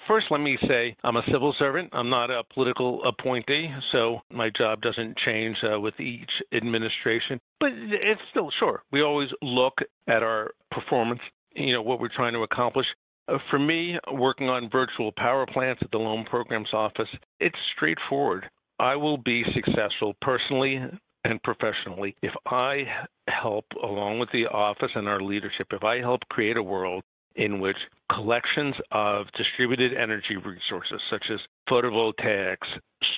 First, 0.08 0.28
let 0.32 0.42
me 0.42 0.58
say 0.68 0.96
I'm 1.04 1.16
a 1.16 1.24
civil 1.32 1.56
servant. 1.58 1.90
I'm 1.94 2.10
not 2.10 2.30
a 2.30 2.44
political 2.54 3.04
appointee, 3.06 3.70
so 3.92 4.20
my 4.32 4.50
job 4.50 4.82
doesn't 4.82 5.18
change 5.18 5.58
uh, 5.64 5.80
with 5.80 5.98
each 6.00 6.30
administration. 6.54 7.40
But 7.60 7.72
it's 7.74 8.22
still 8.32 8.52
sure. 8.60 8.84
We 8.92 9.02
always 9.02 9.30
look 9.42 9.76
at 10.08 10.22
our 10.22 10.52
performance, 10.72 11.22
you 11.56 11.74
know, 11.74 11.82
what 11.82 12.00
we're 12.00 12.10
trying 12.10 12.34
to 12.34 12.44
accomplish. 12.44 12.88
Uh, 13.30 13.38
for 13.50 13.60
me, 13.60 13.98
working 14.12 14.50
on 14.50 14.70
virtual 14.70 15.14
power 15.14 15.46
plants 15.46 15.82
at 15.82 15.92
the 15.92 15.98
Loan 15.98 16.26
Programs 16.26 16.74
Office, 16.74 17.10
it's 17.40 17.56
straightforward. 17.76 18.50
I 18.80 18.96
will 18.96 19.18
be 19.18 19.46
successful 19.54 20.16
personally 20.22 20.82
and 21.24 21.42
professionally 21.44 22.16
if 22.22 22.34
I 22.48 22.86
help, 23.30 23.66
along 23.82 24.20
with 24.20 24.30
the 24.34 24.48
office 24.48 24.92
and 24.96 25.08
our 25.08 25.22
leadership, 25.22 25.68
if 25.72 25.84
I 25.84 26.00
help 26.00 26.22
create 26.30 26.58
a 26.58 26.64
world 26.64 27.04
in 27.36 27.60
which 27.60 27.78
collections 28.12 28.76
of 28.92 29.28
distributed 29.36 29.94
energy 29.94 30.38
resources 30.38 31.02
such 31.10 31.26
as 31.32 31.40
photovoltaics, 31.70 32.68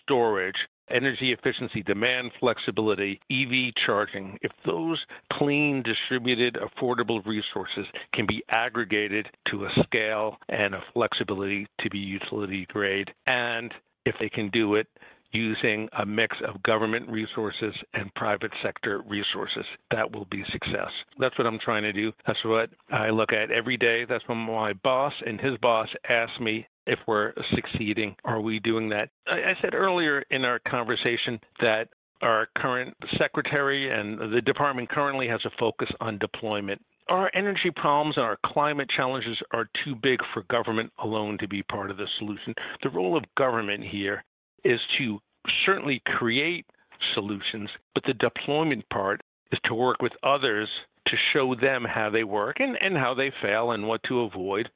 storage, 0.01 0.56
energy 0.89 1.32
efficiency, 1.32 1.82
demand 1.82 2.32
flexibility, 2.39 3.19
EV 3.32 3.73
charging, 3.86 4.38
if 4.41 4.51
those 4.65 5.04
clean, 5.34 5.82
distributed, 5.82 6.56
affordable 6.56 7.25
resources 7.25 7.86
can 8.13 8.25
be 8.25 8.43
aggregated 8.49 9.28
to 9.49 9.65
a 9.65 9.84
scale 9.84 10.38
and 10.49 10.75
a 10.75 10.84
flexibility 10.93 11.67
to 11.80 11.89
be 11.89 11.97
utility 11.97 12.65
grade, 12.69 13.12
and 13.28 13.73
if 14.06 14.15
they 14.19 14.30
can 14.30 14.49
do 14.49 14.75
it 14.75 14.88
using 15.36 15.89
a 16.00 16.06
mix 16.06 16.38
of 16.48 16.62
government 16.63 17.10
resources 17.10 17.74
and 17.93 18.13
private 18.15 18.52
sector 18.63 19.04
resources. 19.08 19.65
That 19.91 20.12
will 20.12 20.26
be 20.26 20.43
success. 20.52 20.89
That's 21.19 21.38
what 21.38 21.45
I'm 21.45 21.60
trying 21.60 21.84
to 21.84 21.93
do. 21.93 22.12
That's 22.26 22.43
what 22.45 22.69
I 22.91 23.10
look 23.10 23.34
at 23.34 23.52
every 23.52 23.78
day. 23.78 24.06
That's 24.06 24.28
when 24.28 24.38
my 24.38 24.74
boss 24.74 25.13
and 25.26 25.39
his 25.39 25.58
boss 25.58 25.89
ask 26.10 26.39
me 26.39 26.67
if 26.88 27.00
we're 27.08 27.34
succeeding. 27.54 28.15
Are 28.24 28.39
we 28.39 28.60
doing 28.60 28.89
that? 28.89 29.10
I 29.28 29.56
said 29.62 29.74
earlier 29.74 30.24
in 30.32 30.45
our 30.45 30.60
conversation 30.60 31.39
that 31.60 31.89
our 32.21 32.48
current 32.58 32.95
secretary 33.17 33.91
and 33.91 34.34
the 34.34 34.41
department 34.41 34.89
currently 34.89 35.28
has 35.28 35.41
a 35.45 35.52
focus 35.60 35.89
on 36.00 36.17
deployment. 36.17 36.82
Our 37.10 37.30
energy 37.36 37.71
problems 37.76 38.15
and 38.17 38.26
our 38.26 38.38
climate 38.45 38.89
challenges 38.89 39.38
are 39.52 39.69
too 39.84 39.95
big 39.95 40.19
for 40.34 40.43
government 40.43 40.91
alone 41.00 41.38
to 41.39 41.48
be 41.48 41.62
part 41.63 41.91
of 41.91 41.98
the 41.98 42.08
solution. 42.17 42.56
The 42.82 42.89
role 42.89 43.15
of 43.15 43.24
government 43.38 43.84
here 43.84 44.24
is 44.63 44.80
to 44.98 45.19
certainly 45.65 46.01
create 46.05 46.65
solutions, 47.13 47.69
but 47.93 48.03
the 48.05 48.13
deployment 48.13 48.88
part 48.89 49.21
is 49.51 49.60
to 49.65 49.73
work 49.73 50.01
with 50.01 50.13
others 50.23 50.69
to 51.08 51.17
show 51.34 51.55
them 51.55 51.86
how 51.86 52.10
they 52.10 52.23
work 52.23 52.60
and, 52.60 52.77
and 52.81 52.97
how 52.97 53.13
they 53.13 53.31
fail 53.41 53.71
and 53.71 53.88
what 53.88 54.01
to 54.03 54.21
avoid 54.21 54.69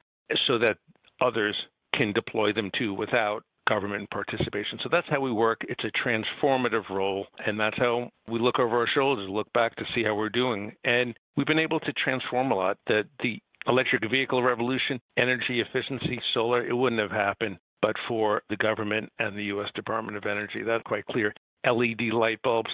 so 0.46 0.58
that 0.58 0.78
others 1.20 1.56
can 1.94 2.12
deploy 2.12 2.52
them 2.52 2.70
too 2.76 2.94
without 2.94 3.42
government 3.68 4.08
participation. 4.10 4.78
So 4.82 4.88
that's 4.90 5.08
how 5.08 5.20
we 5.20 5.32
work. 5.32 5.58
It's 5.68 5.84
a 5.84 5.90
transformative 5.98 6.88
role, 6.88 7.26
and 7.46 7.58
that's 7.58 7.76
how 7.78 8.10
we 8.28 8.38
look 8.38 8.58
over 8.58 8.78
our 8.78 8.86
shoulders, 8.86 9.28
look 9.28 9.52
back 9.52 9.76
to 9.76 9.84
see 9.94 10.02
how 10.02 10.14
we're 10.14 10.28
doing. 10.28 10.72
And 10.84 11.16
we've 11.36 11.46
been 11.46 11.58
able 11.58 11.80
to 11.80 11.92
transform 11.92 12.52
a 12.52 12.54
lot. 12.54 12.78
The, 12.86 13.04
the 13.22 13.38
electric 13.66 14.08
vehicle 14.10 14.42
revolution, 14.42 15.00
energy 15.16 15.60
efficiency, 15.60 16.20
solar, 16.32 16.66
it 16.66 16.72
wouldn't 16.72 17.00
have 17.00 17.10
happened 17.10 17.58
but 17.82 17.96
for 18.08 18.42
the 18.50 18.56
government 18.56 19.10
and 19.18 19.36
the 19.36 19.44
U.S. 19.44 19.70
Department 19.74 20.16
of 20.16 20.26
Energy. 20.26 20.62
That's 20.62 20.82
quite 20.84 21.06
clear. 21.06 21.34
LED 21.64 22.12
light 22.12 22.40
bulbs, 22.42 22.70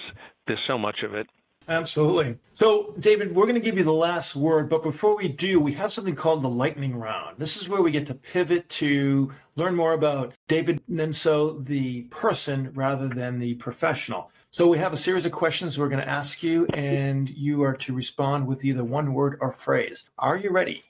there's 0.47 0.59
so 0.67 0.77
much 0.77 1.03
of 1.03 1.13
it. 1.13 1.27
Absolutely. 1.69 2.37
So, 2.53 2.93
David, 2.97 3.35
we're 3.35 3.45
going 3.45 3.55
to 3.55 3.61
give 3.61 3.77
you 3.77 3.83
the 3.83 3.91
last 3.91 4.37
word, 4.37 4.69
but 4.69 4.83
before 4.83 5.17
we 5.17 5.27
do, 5.27 5.59
we 5.59 5.73
have 5.73 5.91
something 5.91 6.15
called 6.15 6.41
the 6.41 6.49
lightning 6.49 6.95
round. 6.95 7.37
This 7.39 7.57
is 7.57 7.67
where 7.67 7.81
we 7.81 7.91
get 7.91 8.05
to 8.05 8.15
pivot 8.15 8.69
to 8.69 9.33
learn 9.57 9.75
more 9.75 9.91
about 9.91 10.33
David 10.47 10.81
Nemtzow, 10.89 11.65
the 11.65 12.03
person, 12.03 12.71
rather 12.73 13.09
than 13.09 13.39
the 13.39 13.55
professional. 13.55 14.31
So, 14.49 14.69
we 14.69 14.77
have 14.77 14.93
a 14.93 14.97
series 14.97 15.25
of 15.25 15.33
questions 15.33 15.77
we're 15.77 15.89
going 15.89 16.01
to 16.01 16.09
ask 16.09 16.41
you, 16.41 16.67
and 16.67 17.29
you 17.29 17.63
are 17.63 17.73
to 17.73 17.93
respond 17.93 18.47
with 18.47 18.63
either 18.63 18.85
one 18.85 19.13
word 19.13 19.37
or 19.41 19.51
phrase. 19.51 20.09
Are 20.17 20.37
you 20.37 20.51
ready? 20.51 20.83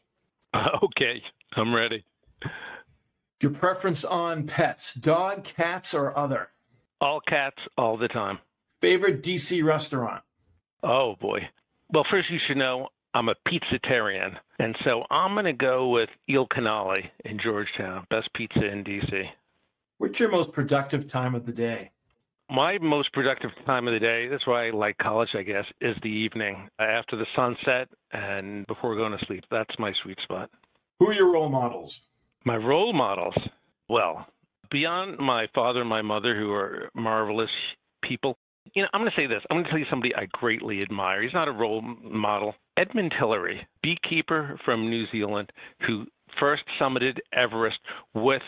Okay, 0.84 1.22
I'm 1.56 1.74
ready. 1.76 2.04
Your 3.40 3.52
preference 3.52 4.04
on 4.04 4.48
pets, 4.48 4.96
dog, 4.96 5.44
cats, 5.44 5.94
or 5.94 6.18
other? 6.18 6.50
All 7.02 7.22
cats, 7.22 7.58
all 7.78 7.96
the 7.96 8.08
time. 8.08 8.40
Favorite 8.82 9.22
DC 9.22 9.64
restaurant? 9.64 10.24
Oh 10.82 11.16
boy. 11.22 11.48
Well, 11.94 12.06
first 12.10 12.32
you 12.32 12.40
should 12.48 12.58
know 12.58 12.88
I'm 13.14 13.30
a 13.30 13.36
pizzatarian, 13.48 14.38
and 14.58 14.76
so 14.84 15.04
I'm 15.12 15.36
going 15.36 15.46
to 15.46 15.54
go 15.54 15.90
with 15.90 16.10
Il 16.28 16.48
Canale 16.48 16.96
in 17.26 17.40
Georgetown, 17.40 18.08
best 18.10 18.28
pizza 18.34 18.66
in 18.66 18.84
DC. 18.84 19.26
What's 20.00 20.20
your 20.20 20.30
most 20.30 20.52
productive 20.52 21.08
time 21.08 21.36
of 21.36 21.46
the 21.46 21.54
day? 21.54 21.92
My 22.50 22.80
most 22.80 23.14
productive 23.14 23.52
time 23.68 23.88
of 23.88 23.94
the 23.94 24.00
day, 24.00 24.28
that's 24.30 24.48
why 24.48 24.68
I 24.68 24.70
like 24.72 24.98
college, 24.98 25.36
I 25.36 25.44
guess, 25.44 25.66
is 25.80 25.96
the 26.02 26.10
evening 26.10 26.70
after 26.80 27.16
the 27.16 27.28
sunset 27.36 27.90
and 28.12 28.66
before 28.66 28.96
going 28.96 29.16
to 29.18 29.26
sleep. 29.26 29.44
That's 29.52 29.78
my 29.78 29.94
sweet 30.02 30.20
spot. 30.22 30.50
Who 31.00 31.10
are 31.10 31.14
your 31.14 31.32
role 31.32 31.50
models? 31.50 32.02
My 32.46 32.56
role 32.56 32.94
models? 32.94 33.36
Well, 33.90 34.28
beyond 34.72 35.18
my 35.20 35.48
father 35.54 35.82
and 35.82 35.90
my 35.90 36.02
mother, 36.02 36.36
who 36.36 36.52
are 36.52 36.90
marvelous 36.94 37.50
people, 38.04 38.38
you 38.74 38.82
know, 38.82 38.90
I'm 38.94 39.02
going 39.02 39.12
to 39.12 39.18
say 39.18 39.28
this. 39.28 39.42
I'm 39.50 39.56
going 39.56 39.66
to 39.66 39.70
tell 39.70 39.80
you 39.80 39.86
somebody 39.90 40.14
I 40.16 40.28
greatly 40.32 40.82
admire. 40.82 41.22
He's 41.22 41.34
not 41.34 41.48
a 41.48 41.54
role 41.54 41.82
model. 41.82 42.56
Edmund 42.78 43.14
Hillary, 43.18 43.66
beekeeper 43.82 44.60
from 44.66 44.90
New 44.90 45.08
Zealand, 45.12 45.52
who 45.86 46.06
first 46.40 46.64
summited 46.80 47.18
Everest 47.34 47.80
with 48.14 48.42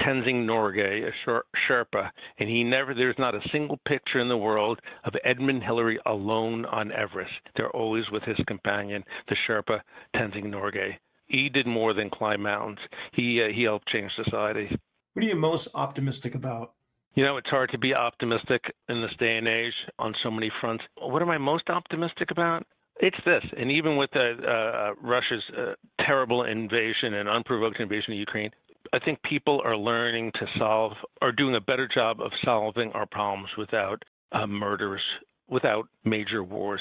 Tenzing 0.00 0.44
Norgay, 0.44 1.08
a 1.08 1.42
Sherpa, 1.68 2.10
and 2.38 2.48
he 2.48 2.64
never, 2.64 2.94
there's 2.94 3.18
not 3.18 3.34
a 3.34 3.48
single 3.50 3.78
picture 3.86 4.18
in 4.18 4.28
the 4.28 4.36
world 4.36 4.80
of 5.04 5.14
Edmund 5.24 5.62
Hillary 5.62 5.98
alone 6.06 6.66
on 6.66 6.92
Everest. 6.92 7.32
They're 7.56 7.70
always 7.70 8.04
with 8.10 8.22
his 8.24 8.38
companion, 8.46 9.04
the 9.28 9.36
Sherpa 9.46 9.80
Tenzing 10.14 10.46
Norgay. 10.46 10.96
He 11.26 11.48
did 11.48 11.66
more 11.66 11.92
than 11.92 12.10
climb 12.10 12.42
mountains. 12.42 12.78
He 13.12 13.42
uh, 13.42 13.48
he 13.48 13.62
helped 13.64 13.88
change 13.88 14.12
society. 14.14 14.76
What 15.14 15.24
are 15.24 15.28
you 15.28 15.36
most 15.36 15.68
optimistic 15.74 16.34
about? 16.34 16.74
You 17.14 17.24
know, 17.24 17.38
it's 17.38 17.48
hard 17.48 17.70
to 17.70 17.78
be 17.78 17.94
optimistic 17.94 18.74
in 18.90 19.00
this 19.00 19.14
day 19.18 19.38
and 19.38 19.48
age 19.48 19.72
on 19.98 20.14
so 20.22 20.30
many 20.30 20.50
fronts. 20.60 20.84
What 20.98 21.22
am 21.22 21.30
I 21.30 21.38
most 21.38 21.70
optimistic 21.70 22.30
about? 22.30 22.66
It's 23.00 23.16
this, 23.24 23.44
and 23.58 23.70
even 23.70 23.96
with 23.96 24.10
uh, 24.14 24.20
uh, 24.20 24.90
Russia's 25.02 25.42
uh, 25.56 25.74
terrible 26.00 26.44
invasion 26.44 27.14
and 27.14 27.28
unprovoked 27.28 27.80
invasion 27.80 28.12
of 28.12 28.18
Ukraine, 28.18 28.50
I 28.92 28.98
think 28.98 29.22
people 29.22 29.60
are 29.64 29.76
learning 29.76 30.32
to 30.36 30.46
solve, 30.58 30.92
are 31.20 31.32
doing 31.32 31.56
a 31.56 31.60
better 31.60 31.88
job 31.88 32.20
of 32.20 32.32
solving 32.44 32.92
our 32.92 33.06
problems 33.06 33.50
without 33.58 34.02
uh, 34.32 34.46
murders, 34.46 35.02
without 35.48 35.88
major 36.04 36.42
wars. 36.42 36.80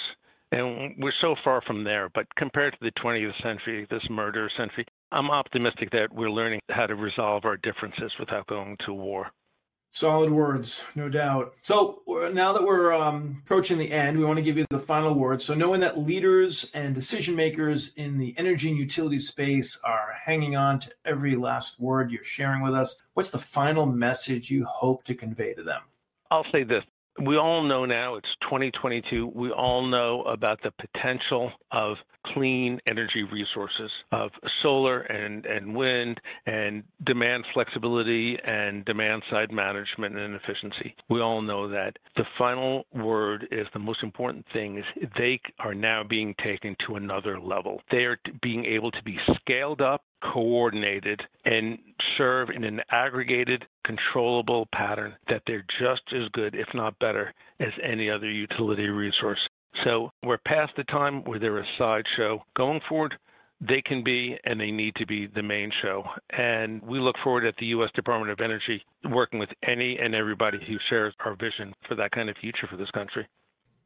And 0.56 0.96
we're 1.00 1.12
so 1.20 1.36
far 1.44 1.62
from 1.62 1.84
there. 1.84 2.10
But 2.15 2.34
compared 2.36 2.72
to 2.74 2.80
the 2.82 2.91
20th 2.91 3.41
century, 3.44 3.86
this 3.89 4.10
murder 4.10 4.50
century, 4.56 4.86
I'm 5.12 5.30
optimistic 5.30 5.91
that 5.91 6.13
we're 6.13 6.32
learning 6.32 6.62
how 6.70 6.88
to 6.88 6.96
resolve 6.96 7.44
our 7.44 7.58
differences 7.58 8.13
without 8.18 8.48
going 8.48 8.78
to 8.86 8.94
war. 8.94 9.28
Solid 9.91 10.32
words, 10.32 10.84
no 10.96 11.10
doubt. 11.10 11.56
So 11.62 12.02
now 12.34 12.54
that 12.54 12.63
we're 12.63 12.94
um, 12.94 13.41
approaching 13.44 13.78
the 13.78 13.91
end, 13.91 14.18
we 14.18 14.24
want 14.24 14.38
to 14.38 14.44
give 14.44 14.58
you 14.58 14.65
the 14.70 14.80
final 14.80 15.13
word. 15.13 15.41
So 15.41 15.56
knowing 15.56 15.82
that 15.82 15.98
leaders 15.98 16.72
and 16.74 16.96
decision 16.96 17.36
makers 17.36 17.94
in 17.96 18.18
the 18.18 18.34
energy 18.38 18.70
and 18.70 18.78
utility 18.78 19.20
space 19.20 19.78
are 19.84 20.13
hanging 20.24 20.56
on 20.56 20.80
to 20.80 20.91
every 21.04 21.36
last 21.36 21.82
word 21.82 22.12
you're 22.12 22.24
sharing 22.24 22.62
with 22.62 22.74
us, 22.74 23.04
what's 23.13 23.30
the 23.30 23.38
final 23.38 23.86
message 23.86 24.50
you 24.50 24.63
hope 24.63 25.04
to 25.04 25.15
convey 25.15 25.54
to 25.54 25.63
them? 25.63 25.82
I'll 26.32 26.50
say 26.52 26.63
this 26.63 26.84
we 27.23 27.38
all 27.38 27.63
know 27.63 27.86
now 27.86 28.15
it's 28.15 28.28
2022. 28.41 29.32
We 29.34 29.51
all 29.51 29.86
know 29.86 30.23
about 30.23 30.62
the 30.62 30.71
potential 30.71 31.51
of 31.71 31.97
clean 32.34 32.80
energy 32.89 33.23
resources, 33.23 33.91
of 34.12 34.32
solar 34.62 35.01
and, 35.01 35.45
and 35.45 35.75
wind, 35.75 36.19
and 36.45 36.84
demand 37.06 37.45
flexibility 37.54 38.38
and 38.45 38.84
demand 38.86 39.23
side 39.30 39.51
management 39.51 40.17
and 40.17 40.36
efficiency. 40.36 40.95
We 41.10 41.21
all 41.21 41.41
know 41.41 41.69
that. 41.69 41.97
The 42.17 42.25
final 42.38 42.86
word 42.93 43.47
is 43.51 43.67
the 43.73 43.80
most 43.80 44.04
important 44.04 44.45
thing 44.51 44.78
is 44.78 45.08
they 45.17 45.39
are 45.60 45.75
now 45.75 46.04
being 46.04 46.36
taken 46.43 46.75
to 46.86 46.95
another 46.95 47.39
level. 47.39 47.82
They 47.91 48.06
are 48.06 48.17
being 48.41 48.65
able 48.65 48.91
to 48.91 49.04
be 49.04 49.17
scaled 49.36 49.82
up 49.82 50.04
coordinated 50.34 51.22
and 51.46 51.78
serve 52.18 52.50
in 52.50 52.64
an 52.64 52.82
aggregated, 52.92 53.66
controllable 53.86 54.68
pattern 54.74 55.16
that 55.30 55.42
they're 55.48 55.66
just 55.80 56.02
as 56.14 56.28
good, 56.34 56.56
if 56.56 56.68
not 56.74 56.98
better, 57.00 57.34
as 57.60 57.74
any 57.84 58.10
other 58.10 58.30
utility 58.30 58.88
resource. 58.88 59.40
So 59.84 60.10
we're 60.24 60.38
past 60.40 60.74
the 60.78 60.84
time 60.86 61.24
where 61.26 61.40
they're 61.40 61.60
a 61.60 61.66
sideshow. 61.78 62.44
Going 62.56 62.80
forward, 62.88 63.16
they 63.62 63.82
can 63.82 64.04
be 64.04 64.38
and 64.46 64.60
they 64.60 64.72
need 64.72 64.96
to 64.96 65.06
be 65.06 65.28
the 65.28 65.44
main 65.44 65.72
show. 65.82 66.04
And 66.38 66.82
we 66.82 67.00
look 67.00 67.16
forward 67.24 67.46
at 67.46 67.56
the 67.58 67.68
U.S. 67.68 67.90
Department 67.96 68.32
of 68.32 68.42
Energy 68.42 68.84
working 69.10 69.40
with 69.40 69.50
any 69.68 69.98
and 69.98 70.16
everybody 70.16 70.60
who 70.66 70.78
shares 70.90 71.14
our 71.24 71.36
vision 71.36 71.74
for 71.88 71.96
that 71.96 72.12
kind 72.12 72.30
of 72.30 72.38
future 72.38 72.68
for 72.70 72.78
this 72.78 72.92
country. 72.92 73.28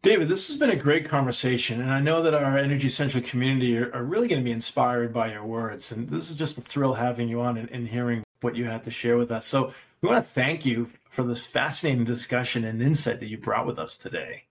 David, 0.02 0.30
this 0.30 0.48
has 0.48 0.56
been 0.56 0.70
a 0.70 0.78
great 0.78 1.04
conversation, 1.04 1.82
and 1.82 1.92
I 1.92 2.00
know 2.00 2.22
that 2.22 2.34
our 2.34 2.58
Energy 2.58 2.88
Central 2.88 3.22
community 3.22 3.78
are, 3.78 3.94
are 3.94 4.04
really 4.04 4.30
going 4.30 4.40
to 4.40 4.46
be 4.46 4.52
inspired 4.52 5.12
by 5.14 5.34
your 5.34 5.44
words. 5.44 5.92
And 5.92 6.08
this 6.08 6.30
is 6.30 6.36
just 6.36 6.58
a 6.58 6.62
thrill 6.62 6.94
having 6.94 7.28
you 7.28 7.42
on 7.42 7.58
and, 7.58 7.70
and 7.70 7.86
hearing 7.86 8.24
what 8.40 8.56
you 8.56 8.64
had 8.64 8.84
to 8.84 8.92
share 8.92 9.18
with 9.18 9.30
us. 9.30 9.46
So 9.46 9.74
we 10.00 10.08
want 10.08 10.24
to 10.24 10.32
thank 10.32 10.66
you 10.66 10.90
for 11.10 11.24
this 11.24 11.46
fascinating 11.46 12.06
discussion 12.06 12.64
and 12.64 12.82
insight 12.82 13.20
that 13.20 13.28
you 13.28 13.38
brought 13.38 13.68
with 13.68 13.78
us 13.78 13.98
today. 13.98 14.44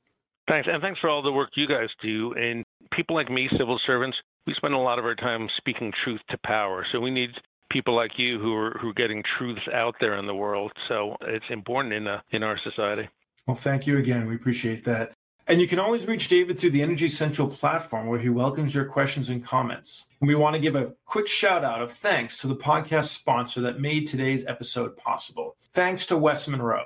Thanks, 0.48 0.68
and 0.70 0.82
thanks 0.82 1.00
for 1.00 1.08
all 1.08 1.22
the 1.22 1.32
work 1.32 1.50
you 1.54 1.66
guys 1.66 1.88
do. 2.02 2.34
And 2.34 2.62
people 2.92 3.16
like 3.16 3.30
me, 3.30 3.48
civil 3.56 3.80
servants, 3.86 4.18
we 4.46 4.52
spend 4.52 4.74
a 4.74 4.78
lot 4.78 4.98
of 4.98 5.06
our 5.06 5.14
time 5.14 5.48
speaking 5.56 5.94
truth 6.04 6.20
to 6.28 6.38
power. 6.44 6.84
So 6.92 7.00
we 7.00 7.10
need 7.10 7.30
people 7.70 7.96
like 7.96 8.18
you 8.18 8.38
who 8.38 8.54
are 8.54 8.78
who 8.80 8.90
are 8.90 8.94
getting 8.94 9.22
truths 9.38 9.66
out 9.72 9.94
there 9.98 10.18
in 10.18 10.26
the 10.26 10.34
world. 10.34 10.72
So 10.88 11.16
it's 11.22 11.44
important 11.48 11.94
in 11.94 12.06
uh, 12.06 12.20
in 12.32 12.42
our 12.42 12.58
society. 12.58 13.08
Well, 13.46 13.56
thank 13.56 13.86
you 13.86 13.96
again. 13.96 14.26
We 14.26 14.34
appreciate 14.34 14.84
that. 14.84 15.12
And 15.50 15.62
you 15.62 15.66
can 15.66 15.78
always 15.78 16.06
reach 16.06 16.28
David 16.28 16.58
through 16.58 16.72
the 16.72 16.82
Energy 16.82 17.08
Central 17.08 17.48
platform 17.48 18.06
where 18.06 18.18
he 18.18 18.28
welcomes 18.28 18.74
your 18.74 18.84
questions 18.84 19.30
and 19.30 19.42
comments. 19.42 20.04
And 20.20 20.28
we 20.28 20.34
want 20.34 20.54
to 20.54 20.60
give 20.60 20.76
a 20.76 20.92
quick 21.06 21.26
shout 21.26 21.64
out 21.64 21.80
of 21.80 21.90
thanks 21.90 22.36
to 22.38 22.46
the 22.46 22.54
podcast 22.54 23.06
sponsor 23.06 23.62
that 23.62 23.80
made 23.80 24.06
today's 24.06 24.44
episode 24.44 24.94
possible. 24.98 25.56
Thanks 25.72 26.04
to 26.06 26.18
West 26.18 26.50
Monroe. 26.50 26.84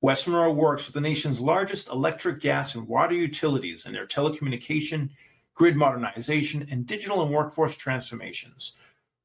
West 0.00 0.26
Monroe 0.26 0.50
works 0.50 0.86
with 0.86 0.94
the 0.94 1.00
nation's 1.00 1.40
largest 1.40 1.88
electric, 1.90 2.40
gas, 2.40 2.74
and 2.74 2.88
water 2.88 3.14
utilities 3.14 3.86
in 3.86 3.92
their 3.92 4.08
telecommunication, 4.08 5.10
grid 5.54 5.76
modernization, 5.76 6.66
and 6.72 6.84
digital 6.84 7.22
and 7.22 7.32
workforce 7.32 7.76
transformations. 7.76 8.72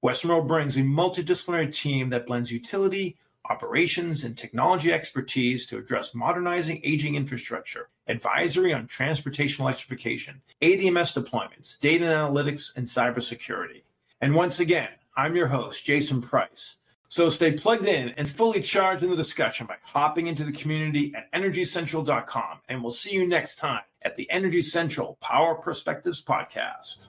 West 0.04 0.24
Monroe 0.24 0.44
brings 0.44 0.78
a 0.78 0.82
multidisciplinary 0.82 1.74
team 1.74 2.10
that 2.10 2.28
blends 2.28 2.52
utility, 2.52 3.18
operations, 3.50 4.24
and 4.24 4.38
technology 4.38 4.92
expertise 4.92 5.66
to 5.68 5.78
address 5.78 6.16
modernizing 6.16 6.82
aging 6.84 7.16
infrastructure, 7.16 7.90
advisory 8.08 8.74
on 8.74 8.88
transportation 8.88 9.64
electrification, 9.64 10.42
ADMS 10.62 11.14
deployments, 11.14 11.78
data 11.80 12.06
analytics, 12.06 12.76
and 12.76 12.86
cybersecurity. 12.86 13.84
And 14.22 14.34
once 14.34 14.60
again, 14.60 14.90
I'm 15.16 15.36
your 15.36 15.48
host, 15.48 15.86
Jason 15.86 16.22
Price. 16.22 16.78
So 17.10 17.30
stay 17.30 17.54
plugged 17.54 17.88
in 17.88 18.10
and 18.10 18.28
fully 18.28 18.62
charged 18.62 19.04
in 19.04 19.10
the 19.10 19.16
discussion 19.16 19.66
by 19.66 19.76
hopping 19.84 20.28
into 20.28 20.44
the 20.44 20.52
community 20.52 21.14
at 21.16 21.32
energycentral.com. 21.40 22.60
And 22.68 22.82
we'll 22.82 22.92
see 22.92 23.14
you 23.14 23.28
next 23.28 23.56
time 23.56 23.84
at 24.02 24.16
the 24.16 24.30
Energy 24.30 24.62
Central 24.62 25.18
Power 25.22 25.56
Perspectives 25.56 26.22
Podcast. 26.22 27.08